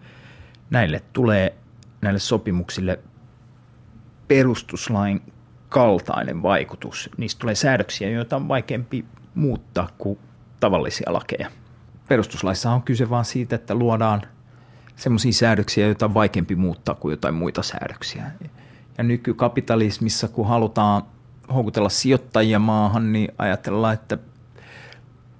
[0.71, 1.55] näille tulee
[2.01, 2.99] näille sopimuksille
[4.29, 5.23] perustuslain
[5.69, 7.11] kaltainen vaikutus.
[7.17, 10.19] Niistä tulee säädöksiä, joita on vaikeampi muuttaa kuin
[10.61, 11.51] tavallisia lakeja.
[12.09, 14.23] Perustuslaissa on kyse vain siitä, että luodaan
[14.97, 18.31] sellaisia säädöksiä, joita on vaikeampi muuttaa kuin jotain muita säädöksiä
[18.99, 21.03] ja nykykapitalismissa, kun halutaan
[21.55, 24.19] houkutella sijoittajia maahan, niin ajatellaan, että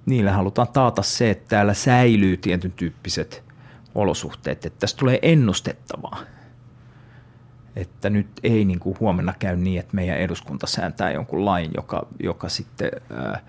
[0.05, 3.43] niillä halutaan taata se, että täällä säilyy tietyn tyyppiset
[3.95, 6.19] olosuhteet, että tästä tulee ennustettavaa.
[7.75, 12.07] Että nyt ei niin kuin huomenna käy niin, että meidän eduskunta sääntää jonkun lain, joka,
[12.23, 13.39] joka sitten ää,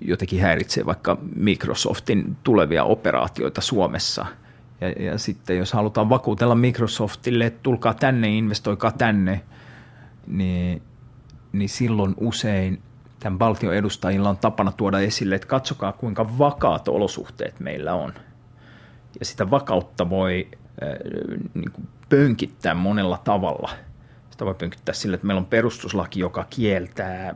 [0.00, 4.26] jotenkin häiritsee vaikka Microsoftin tulevia operaatioita Suomessa–
[4.80, 9.40] ja, ja sitten jos halutaan vakuutella Microsoftille, että tulkaa tänne, investoikaa tänne,
[10.26, 10.82] niin,
[11.52, 12.82] niin silloin usein
[13.20, 18.14] tämän valtion edustajilla on tapana tuoda esille, että katsokaa kuinka vakaat olosuhteet meillä on.
[19.20, 20.48] Ja sitä vakautta voi
[20.82, 20.88] äh,
[21.54, 23.70] niin kuin pönkittää monella tavalla.
[24.30, 27.34] Sitä voi pönkittää sillä, että meillä on perustuslaki, joka kieltää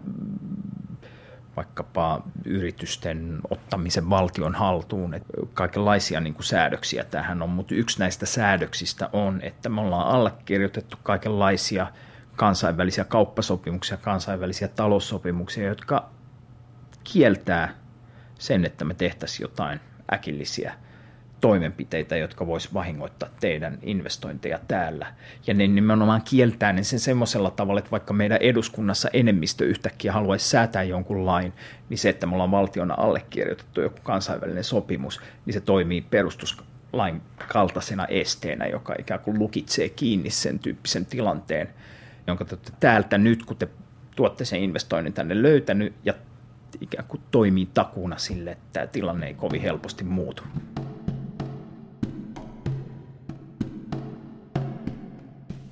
[1.58, 5.14] vaikkapa yritysten ottamisen valtion haltuun.
[5.14, 10.06] Että kaikenlaisia niin kuin säädöksiä tähän on, mutta yksi näistä säädöksistä on, että me ollaan
[10.06, 11.86] allekirjoitettu kaikenlaisia
[12.36, 16.10] kansainvälisiä kauppasopimuksia, kansainvälisiä taloussopimuksia, jotka
[17.04, 17.74] kieltää
[18.38, 19.80] sen, että me tehtäisiin jotain
[20.12, 20.74] äkillisiä–
[21.40, 25.06] toimenpiteitä, jotka vois vahingoittaa teidän investointeja täällä.
[25.46, 30.48] Ja ne nimenomaan kieltää ne sen semmoisella tavalla, että vaikka meidän eduskunnassa enemmistö yhtäkkiä haluaisi
[30.48, 31.52] säätää jonkun lain,
[31.88, 37.22] niin se, että me ollaan valtiona allekirjoitettu joku kansainvälinen sopimus, niin se toimii perustus, lain
[37.48, 41.68] kaltaisena esteenä, joka ikään kuin lukitsee kiinni sen tyyppisen tilanteen,
[42.26, 43.68] jonka te täältä nyt, kun te
[44.16, 46.14] tuotte sen investoinnin tänne löytänyt ja
[46.80, 50.42] ikään kuin toimii takuuna sille, että tämä tilanne ei kovin helposti muutu.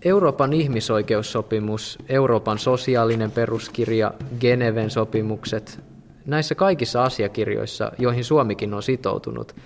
[0.07, 5.81] Euroopan ihmisoikeussopimus, Euroopan sosiaalinen peruskirja, Geneven sopimukset,
[6.27, 9.57] näissä kaikissa asiakirjoissa, joihin Suomikin on sitoutunut,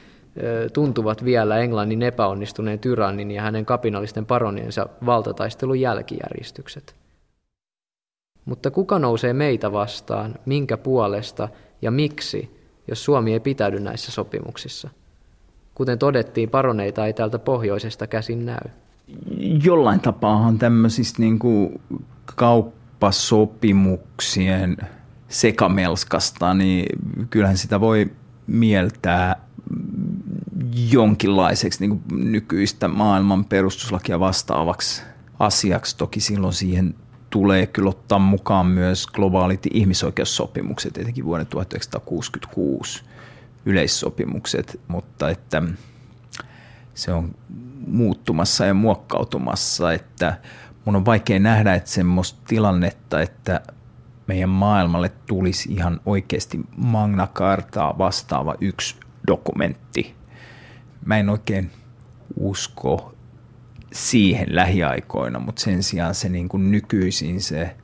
[0.72, 6.94] tuntuvat vielä Englannin epäonnistuneen tyrannin ja hänen kapinallisten paroniensa valtataistelun jälkijäristykset.
[8.44, 11.48] Mutta kuka nousee meitä vastaan, minkä puolesta
[11.82, 14.88] ja miksi, jos Suomi ei pitäydy näissä sopimuksissa?
[15.74, 18.70] Kuten todettiin, paroneita ei täältä pohjoisesta käsin näy.
[19.64, 21.80] Jollain tapaahan tämmöisistä niin kuin
[22.24, 24.76] kauppasopimuksien
[25.28, 26.86] sekamelskasta, niin
[27.30, 28.10] kyllähän sitä voi
[28.46, 29.36] mieltää
[30.90, 35.02] jonkinlaiseksi niin kuin nykyistä maailman perustuslakia vastaavaksi
[35.38, 35.96] asiaksi.
[35.96, 36.94] Toki silloin siihen
[37.30, 43.02] tulee kyllä ottaa mukaan myös globaalit ihmisoikeussopimukset, etenkin vuoden 1966
[43.66, 45.62] yleissopimukset, mutta että
[46.94, 47.34] se on
[47.86, 50.38] muuttumassa ja muokkautumassa, että
[50.84, 53.60] mun on vaikea nähdä, että semmoista tilannetta, että
[54.26, 60.14] meidän maailmalle tulisi ihan oikeasti Magna Cartaa vastaava yksi dokumentti.
[61.04, 61.70] Mä en oikein
[62.36, 63.14] usko
[63.92, 67.76] siihen lähiaikoina, mutta sen sijaan se niin kuin nykyisin se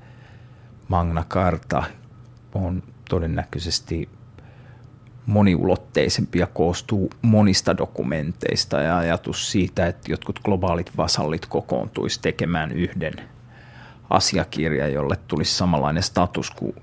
[0.89, 1.83] Magna Carta
[2.55, 4.09] on todennäköisesti
[5.27, 13.15] moniulotteisempi ja koostuu monista dokumenteista ja ajatus siitä, että jotkut globaalit vasallit kokoontuisi tekemään yhden
[14.11, 16.75] asiakirja, jolle tulisi samanlainen status kuin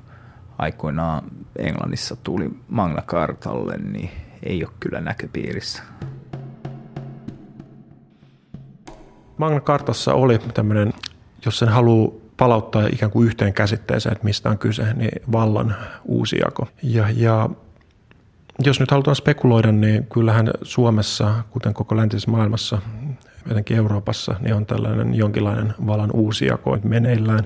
[0.58, 1.24] aikoinaan
[1.58, 4.10] Englannissa tuli Magna Cartalle, niin
[4.44, 5.84] ei ole kyllä näköpiirissä.
[9.38, 10.94] Magna Cartassa oli tämmöinen,
[11.46, 15.76] jos sen haluaa palauttaa ikään kuin yhteen käsitteeseen, että mistä on kyse, niin vallan
[16.06, 16.68] uusi jako.
[16.84, 17.50] Ja, ja
[18.60, 22.82] jos nyt halutaan spekuloida, niin kyllähän Suomessa, kuten koko läntisessä maailmassa,
[23.52, 27.44] etenkin Euroopassa, niin on tällainen jonkinlainen vallan uusijako meneillään.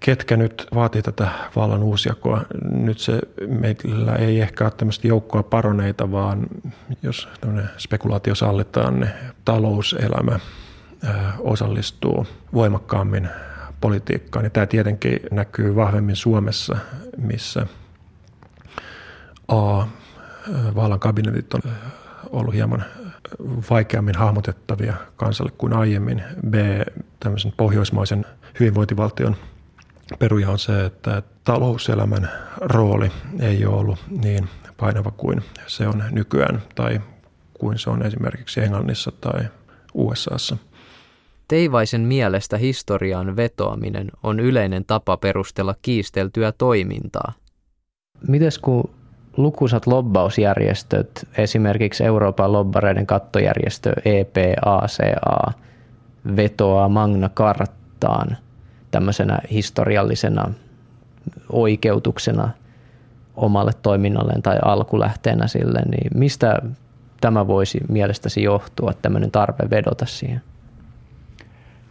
[0.00, 2.44] Ketkä nyt vaatii tätä vallan uusjakoa?
[2.70, 6.46] Nyt se meillä ei ehkä ole tämmöistä joukkoa paroneita, vaan
[7.02, 9.10] jos tämmöinen spekulaatio sallitaan, niin
[9.44, 10.40] talouselämä
[11.38, 13.28] osallistuu voimakkaammin
[13.80, 14.44] politiikkaan.
[14.44, 16.76] Ja tämä tietenkin näkyy vahvemmin Suomessa,
[17.16, 17.66] missä
[19.48, 19.86] A.
[20.74, 21.60] Vallan kabinetit on
[22.30, 22.84] ollut hieman
[23.70, 26.22] vaikeammin hahmotettavia kansalle kuin aiemmin.
[26.50, 26.54] B.
[27.20, 28.26] Tämmöisen pohjoismaisen
[28.60, 29.36] hyvinvointivaltion
[30.18, 32.30] peruja on se, että talouselämän
[32.60, 37.00] rooli ei ole ollut niin painava kuin se on nykyään tai
[37.54, 39.44] kuin se on esimerkiksi Englannissa tai
[39.94, 40.56] USAssa.
[41.48, 47.32] Teivaisen mielestä historiaan vetoaminen on yleinen tapa perustella kiisteltyä toimintaa.
[48.28, 48.90] Mites kun
[49.38, 55.52] lukuisat lobbausjärjestöt, esimerkiksi Euroopan lobbareiden kattojärjestö EPACA,
[56.36, 58.36] vetoaa Magna Carttaan
[58.90, 60.52] tämmöisenä historiallisena
[61.52, 62.50] oikeutuksena
[63.36, 66.62] omalle toiminnalleen tai alkulähteenä sille, niin mistä
[67.20, 70.42] tämä voisi mielestäsi johtua, tämmöinen tarve vedota siihen?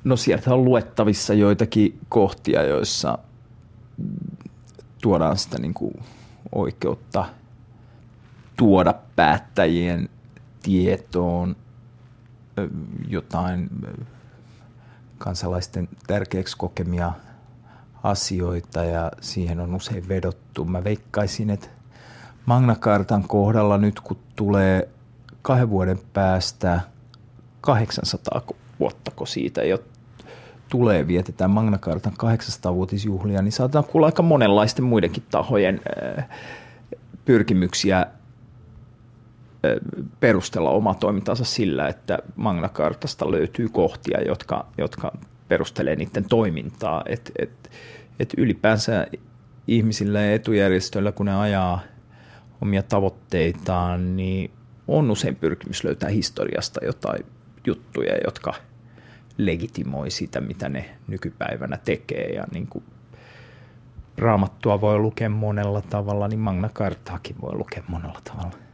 [0.04, 3.18] No sieltä on luettavissa joitakin kohtia, joissa
[5.02, 5.94] tuodaan sitä niin kuin
[6.56, 7.26] oikeutta
[8.58, 10.10] tuoda päättäjien
[10.64, 11.56] tietoon
[13.08, 13.70] jotain
[15.18, 17.14] kansalaisten tärkeäksi kokemia
[18.04, 20.66] asioita ja siihen on usein vedottu.
[20.66, 21.68] Mä veikkaisin, että
[22.46, 24.90] Magna Cartan kohdalla nyt kun tulee
[25.42, 26.82] kahden vuoden päästä
[27.62, 28.42] 800
[28.80, 29.62] vuotta, kun siitä
[30.70, 35.82] tulee, vietetään Magna Cartan 800-vuotisjuhlia, niin saatetaan kuulla aika monenlaisten muidenkin tahojen
[37.26, 38.06] pyrkimyksiä
[40.20, 45.18] perustella oma toimintansa sillä, että Magna Cartasta löytyy kohtia, jotka, jotka
[45.48, 47.04] perustelee niiden toimintaa.
[47.06, 47.72] Et, et,
[48.20, 49.08] et ylipäänsä
[49.68, 51.80] ihmisillä ja etujärjestöillä, kun ne ajaa
[52.62, 54.52] omia tavoitteitaan, niin
[54.88, 57.26] on usein pyrkimys löytää historiasta jotain
[57.68, 58.54] juttuja, jotka
[59.38, 62.30] legitimoi sitä, mitä ne nykypäivänä tekee.
[62.30, 62.84] Ja niin kuin
[64.18, 68.68] raamattua voi lukea monella tavalla, niin Magna Cartaakin voi lukea monella tavalla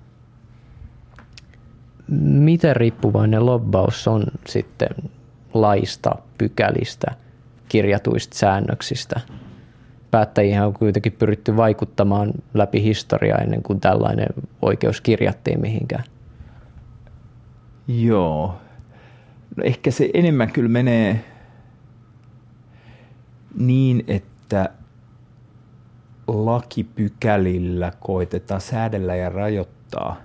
[2.22, 4.90] miten riippuvainen lobbaus on sitten
[5.54, 7.12] laista, pykälistä,
[7.70, 9.22] kirjatuista säännöksistä.
[10.12, 14.28] Päättäjiä on kuitenkin pyritty vaikuttamaan läpi historiaa ennen kuin tällainen
[14.62, 16.04] oikeus kirjattiin mihinkään.
[17.88, 18.58] Joo.
[19.56, 21.26] No ehkä se enemmän kyllä menee
[23.58, 24.70] niin, että
[26.28, 30.16] lakipykälillä koitetaan säädellä ja rajoittaa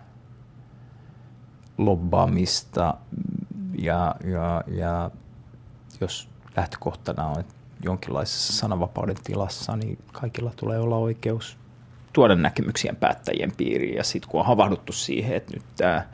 [1.78, 2.94] lobbaamista
[3.78, 5.10] ja, ja, ja
[6.00, 7.44] jos lähtökohtana on,
[7.84, 11.56] jonkinlaisessa sananvapauden tilassa, niin kaikilla tulee olla oikeus
[12.12, 13.96] tuoda näkemyksiä päättäjien piiriin.
[13.96, 16.06] Ja sitten kun on havahduttu siihen, että nyt tämä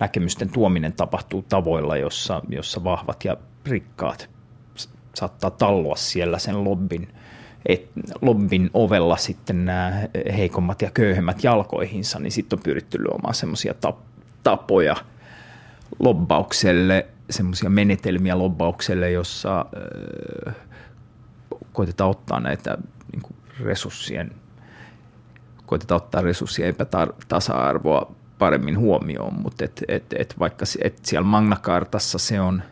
[0.00, 4.30] näkemysten tuominen tapahtuu tavoilla, jossa, jossa vahvat ja rikkaat
[5.14, 7.08] saattaa talloa siellä sen lobbin,
[7.66, 7.90] et,
[8.22, 9.92] lobbin ovella sitten nämä
[10.36, 13.74] heikommat ja köyhemmät jalkoihinsa, niin sitten on pyritty luomaan semmoisia
[14.42, 14.96] tapoja
[15.98, 19.66] lobbaukselle, semmoisia menetelmiä lobbaukselle, jossa
[20.48, 20.54] äh,
[21.72, 22.78] koitetaan ottaa näitä
[23.12, 24.30] niin resurssien,
[25.66, 32.40] koitetaan ottaa resurssien epätasa-arvoa paremmin huomioon, mutta et, et, et vaikka et siellä Magna-kartassa se
[32.40, 32.62] on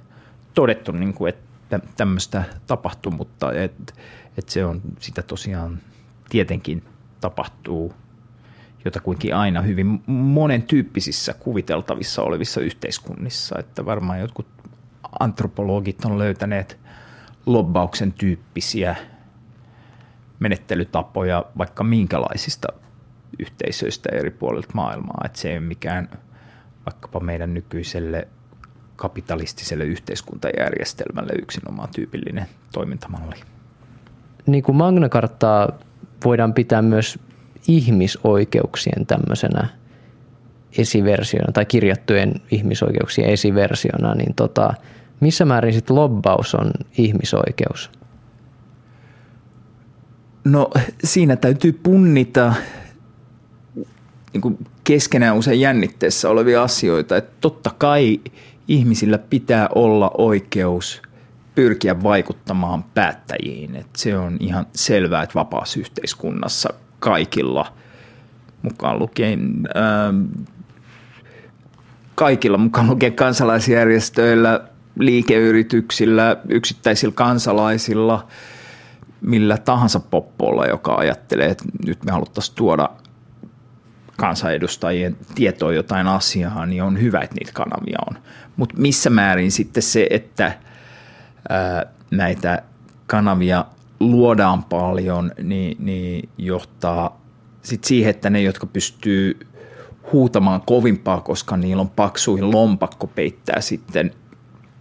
[0.55, 3.95] todettu, niin kuin, että tämmöistä tapahtuu, mutta et,
[4.39, 5.79] et se on sitä tosiaan
[6.29, 6.83] tietenkin
[7.21, 7.95] tapahtuu
[8.85, 14.47] jotakuinkin aina hyvin monen tyyppisissä kuviteltavissa olevissa yhteiskunnissa, että varmaan jotkut
[15.21, 16.79] antropologit on löytäneet
[17.47, 18.97] lobbauksen tyyppisiä
[20.41, 22.69] menettelytapoja vaikka minkälaisista
[23.39, 25.23] yhteisöistä eri puolilta maailmaa.
[25.25, 26.09] Että se ei ole mikään
[26.87, 28.29] vaikkapa meidän nykyiselle
[28.97, 33.37] kapitalistiselle yhteiskuntajärjestelmälle yksinomaan tyypillinen toimintamalli.
[34.47, 35.79] Niin kuin Magna Cartaa
[36.25, 37.19] voidaan pitää myös
[37.69, 39.69] ihmisoikeuksien tämmöisenä
[40.79, 44.75] esiversiona tai kirjattujen ihmisoikeuksien esiversiona, niin tota,
[45.21, 47.91] missä määrin sitten lobbaus on ihmisoikeus?
[50.45, 50.71] No
[51.05, 52.55] siinä täytyy punnita
[54.35, 57.17] niin kuin keskenään usein jännitteessä olevia asioita.
[57.17, 58.21] Että totta kai
[58.69, 61.03] ihmisillä pitää olla oikeus
[61.55, 63.77] pyrkiä vaikuttamaan päättäjiin.
[63.77, 67.73] Että se on ihan selvää, että vapaassa yhteiskunnassa kaikilla
[68.63, 70.45] mukaan lukien äh,
[72.15, 74.61] kaikilla mukaan lukien kansalaisjärjestöillä,
[74.99, 78.27] liikeyrityksillä, yksittäisillä kansalaisilla,
[79.21, 82.89] millä tahansa poppolla, joka ajattelee, että nyt me haluttaisiin tuoda
[84.17, 88.19] kansanedustajien tietoa jotain asiaa, niin on hyvä, että niitä kanavia on.
[88.57, 90.53] Mutta missä määrin sitten se, että
[91.49, 92.63] ää, näitä
[93.07, 93.65] kanavia
[94.01, 97.21] luodaan paljon, niin, niin johtaa
[97.63, 99.47] sit siihen, että ne, jotka pystyy
[100.13, 104.15] huutamaan kovimpaa, koska niillä on paksuihin lompakko peittää sitten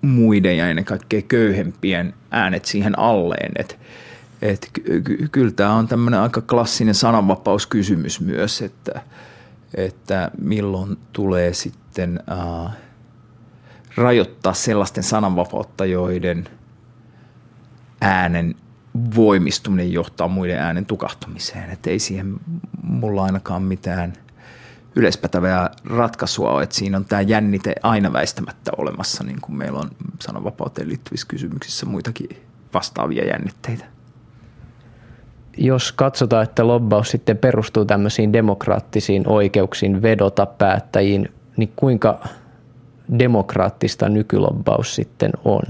[0.02, 3.52] muiden ja ennen kaikkea köyhempien äänet siihen alleen.
[3.56, 3.80] Et,
[4.44, 9.02] et, ky- kyllä tämä on tämmöinen aika klassinen sananvapauskysymys myös, että,
[9.76, 12.72] että milloin tulee sitten äh,
[13.96, 16.50] rajoittaa sellaisten sananvapautta, joiden
[18.02, 18.56] äänen
[19.16, 21.70] voimistuminen johtaa muiden äänen tukahtumiseen.
[21.70, 22.36] Että ei siihen
[22.84, 24.14] mulla ainakaan mitään
[24.96, 29.92] yleispätävää ratkaisua ole, että siinä on tämä jännite aina väistämättä olemassa, niin kuin meillä on
[30.22, 32.30] sananvapauteen liittyvissä kysymyksissä muitakin
[32.74, 33.94] vastaavia jännitteitä.
[35.58, 42.28] Jos katsotaan, että lobbaus sitten perustuu tämmöisiin demokraattisiin oikeuksiin vedota päättäjiin, niin kuinka
[43.20, 45.62] demokraattista nykylobbaus sitten on?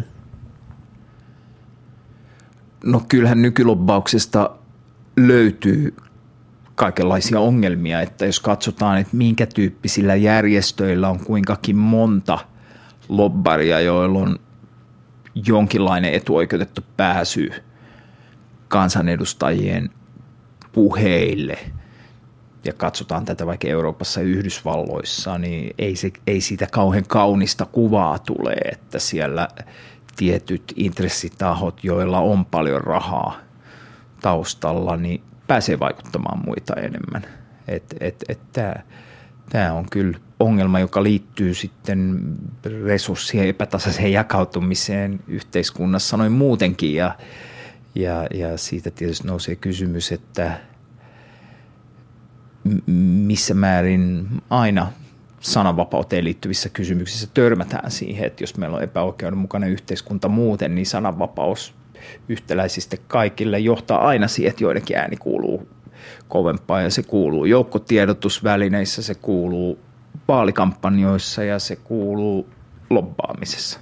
[2.83, 4.49] No kyllähän nykylobbauksesta
[5.17, 5.95] löytyy
[6.75, 12.39] kaikenlaisia ongelmia, että jos katsotaan, että minkä tyyppisillä järjestöillä on kuinkakin monta
[13.09, 14.39] lobbaria, joilla on
[15.47, 17.51] jonkinlainen etuoikeutettu pääsy
[18.73, 19.89] kansanedustajien
[20.71, 21.57] puheille
[22.65, 28.19] ja katsotaan tätä vaikka Euroopassa ja Yhdysvalloissa, niin ei, se, ei siitä kauhean kaunista kuvaa
[28.19, 29.47] tule, että siellä
[30.15, 33.37] tietyt intressitahot, joilla on paljon rahaa
[34.21, 37.25] taustalla, niin pääsee vaikuttamaan muita enemmän.
[37.67, 38.39] Et, et, et
[39.49, 42.19] Tämä on kyllä ongelma, joka liittyy sitten
[42.85, 46.93] resurssien epätasaiseen jakautumiseen yhteiskunnassa noin muutenkin.
[46.93, 47.15] Ja,
[47.95, 50.59] ja, ja siitä tietysti nousee kysymys, että
[52.87, 54.91] missä määrin aina
[55.39, 61.73] sananvapauteen liittyvissä kysymyksissä törmätään siihen, että jos meillä on epäoikeudenmukainen yhteiskunta muuten, niin sananvapaus
[62.29, 65.67] yhtäläisesti kaikille johtaa aina siihen, että joidenkin ääni kuuluu
[66.27, 69.79] kovempaa ja se kuuluu joukkotiedotusvälineissä, se kuuluu
[70.27, 72.49] vaalikampanjoissa ja se kuuluu
[72.89, 73.79] lobbaamisessa.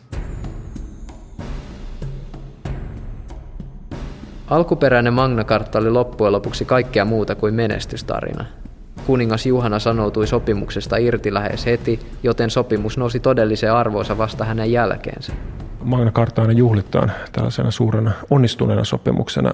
[4.52, 8.46] Alkuperäinen Magna Carta oli loppujen lopuksi kaikkea muuta kuin menestystarina.
[9.08, 15.34] kuningas Juhana sanoutui sopimuksesta irti lähes heti, joten sopimus nousi todelliseen arvoonsa vasta hänen jälkeensä.
[15.84, 19.52] Magna Carta aina juhlitaan tällaisena suurena onnistuneena sopimuksena.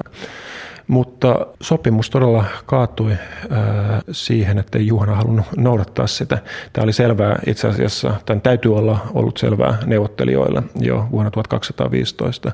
[0.88, 6.38] Mutta sopimus todella kaatui ää, siihen, että Juhana halunnut noudattaa sitä.
[6.74, 12.52] Tämä oli selvää itse asiassa, tämän täytyy olla ollut selvää neuvottelijoille jo vuonna 1215.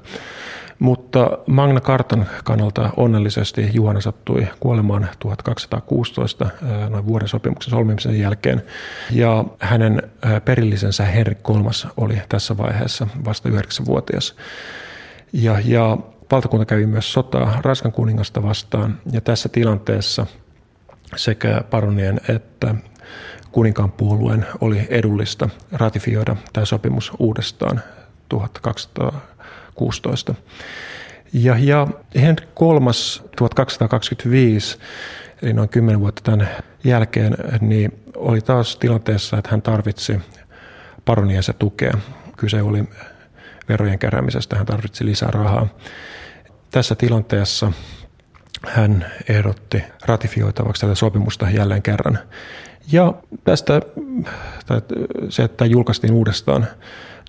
[0.80, 6.49] Mutta Magna Cartan kannalta onnellisesti Juhana sattui kuolemaan 1216
[6.89, 8.63] noin vuoden sopimuksen solmimisen jälkeen.
[9.11, 10.03] Ja hänen
[10.45, 14.36] perillisensä Henrik III oli tässä vaiheessa vasta 9-vuotias.
[15.34, 15.97] Ja, ja
[16.32, 18.99] valtakunta kävi myös sotaa Ranskan kuningasta vastaan.
[19.11, 20.26] Ja tässä tilanteessa
[21.15, 22.76] sekä paronien että
[23.51, 27.82] kuninkaan puolueen oli edullista ratifioida tämä sopimus uudestaan
[29.76, 30.36] 1216.
[31.34, 34.78] Ja, ja Henrik kolmas 1225,
[35.41, 36.49] eli noin kymmenen vuotta tämän
[36.84, 40.19] jälkeen, niin oli taas tilanteessa, että hän tarvitsi
[41.05, 41.93] paroniensa tukea.
[42.38, 42.84] Kyse oli
[43.69, 45.67] verojen keräämisestä, hän tarvitsi lisää rahaa.
[46.71, 47.71] Tässä tilanteessa
[48.67, 52.19] hän ehdotti ratifioitavaksi tätä sopimusta jälleen kerran.
[52.91, 53.13] Ja
[53.43, 53.82] tästä
[55.30, 56.67] se, että julkaistiin uudestaan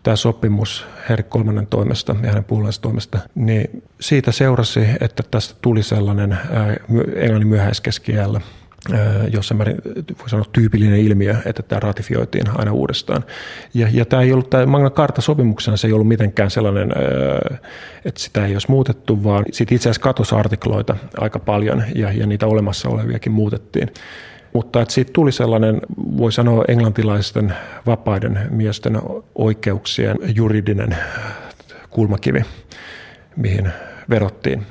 [0.05, 5.83] tämä sopimus Herri kolmannen toimesta ja hänen puolueensa toimesta, niin siitä seurasi, että tästä tuli
[5.83, 6.39] sellainen
[7.17, 8.41] englannin myöhäiskeskiällä
[9.33, 9.77] jossain määrin
[10.21, 13.25] voi sanoa tyypillinen ilmiö, että tämä ratifioitiin aina uudestaan.
[13.75, 16.93] Ja, ja tämä ei ollut, tämä Magna Carta-sopimuksena se ei ollut mitenkään sellainen,
[18.05, 22.27] että sitä ei olisi muutettu, vaan sitten itse asiassa katosi artikloita aika paljon ja, ja
[22.27, 23.89] niitä olemassa oleviakin muutettiin.
[24.55, 25.81] Mutta että siitä tuli sellainen,
[26.19, 27.55] voi sanoa englantilaisten
[27.87, 29.01] vapaiden miesten
[29.35, 30.97] oikeuksien juridinen
[31.91, 32.43] kulmakivi,
[33.37, 33.73] mihin
[34.11, 34.67] verottiin.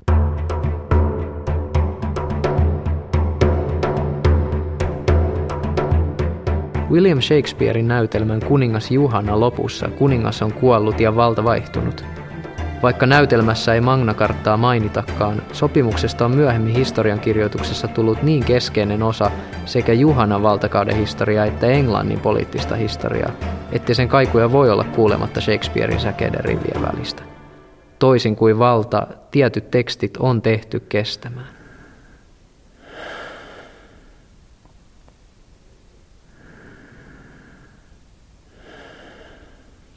[6.92, 12.06] William Shakespearein näytelmän Kuningas Juhana lopussa kuningas on kuollut ja valta vaihtunut.
[12.84, 14.16] Vaikka näytelmässä ei Magna
[14.58, 19.32] mainitakaan, sopimuksesta on myöhemmin historiankirjoituksessa tullut niin keskeinen osa
[19.66, 23.32] sekä Juhanan valtakauden historiaa että Englannin poliittista historiaa,
[23.72, 27.24] että sen kaikuja voi olla kuulematta Shakespearein säkeiden rivien välistä.
[28.00, 31.48] Toisin kuin valta, tietyt tekstit on tehty kestämään.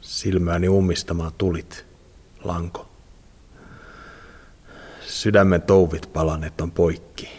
[0.01, 1.85] silmääni ummistamaan tulit,
[2.43, 2.89] lanko.
[5.01, 7.29] Sydämen touvit palaneet on poikki.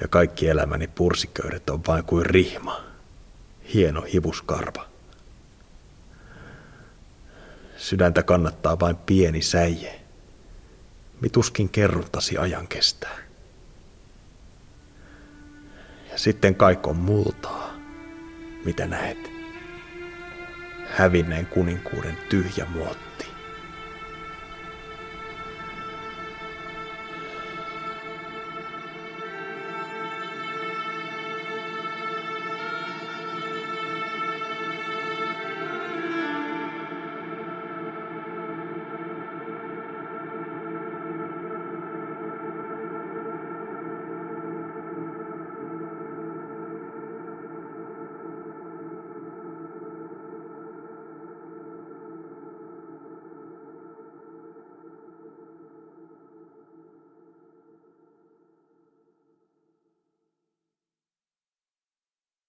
[0.00, 2.84] Ja kaikki elämäni pursiköydet on vain kuin rihma,
[3.74, 4.88] hieno hivuskarva.
[7.76, 10.00] Sydäntä kannattaa vain pieni säie.
[11.20, 13.18] Mituskin kerruntasi ajan kestää.
[16.12, 17.74] Ja sitten kaikko multaa,
[18.64, 19.38] mitä näet
[20.98, 23.07] hävinneen kuninkuuden tyhjä muotti.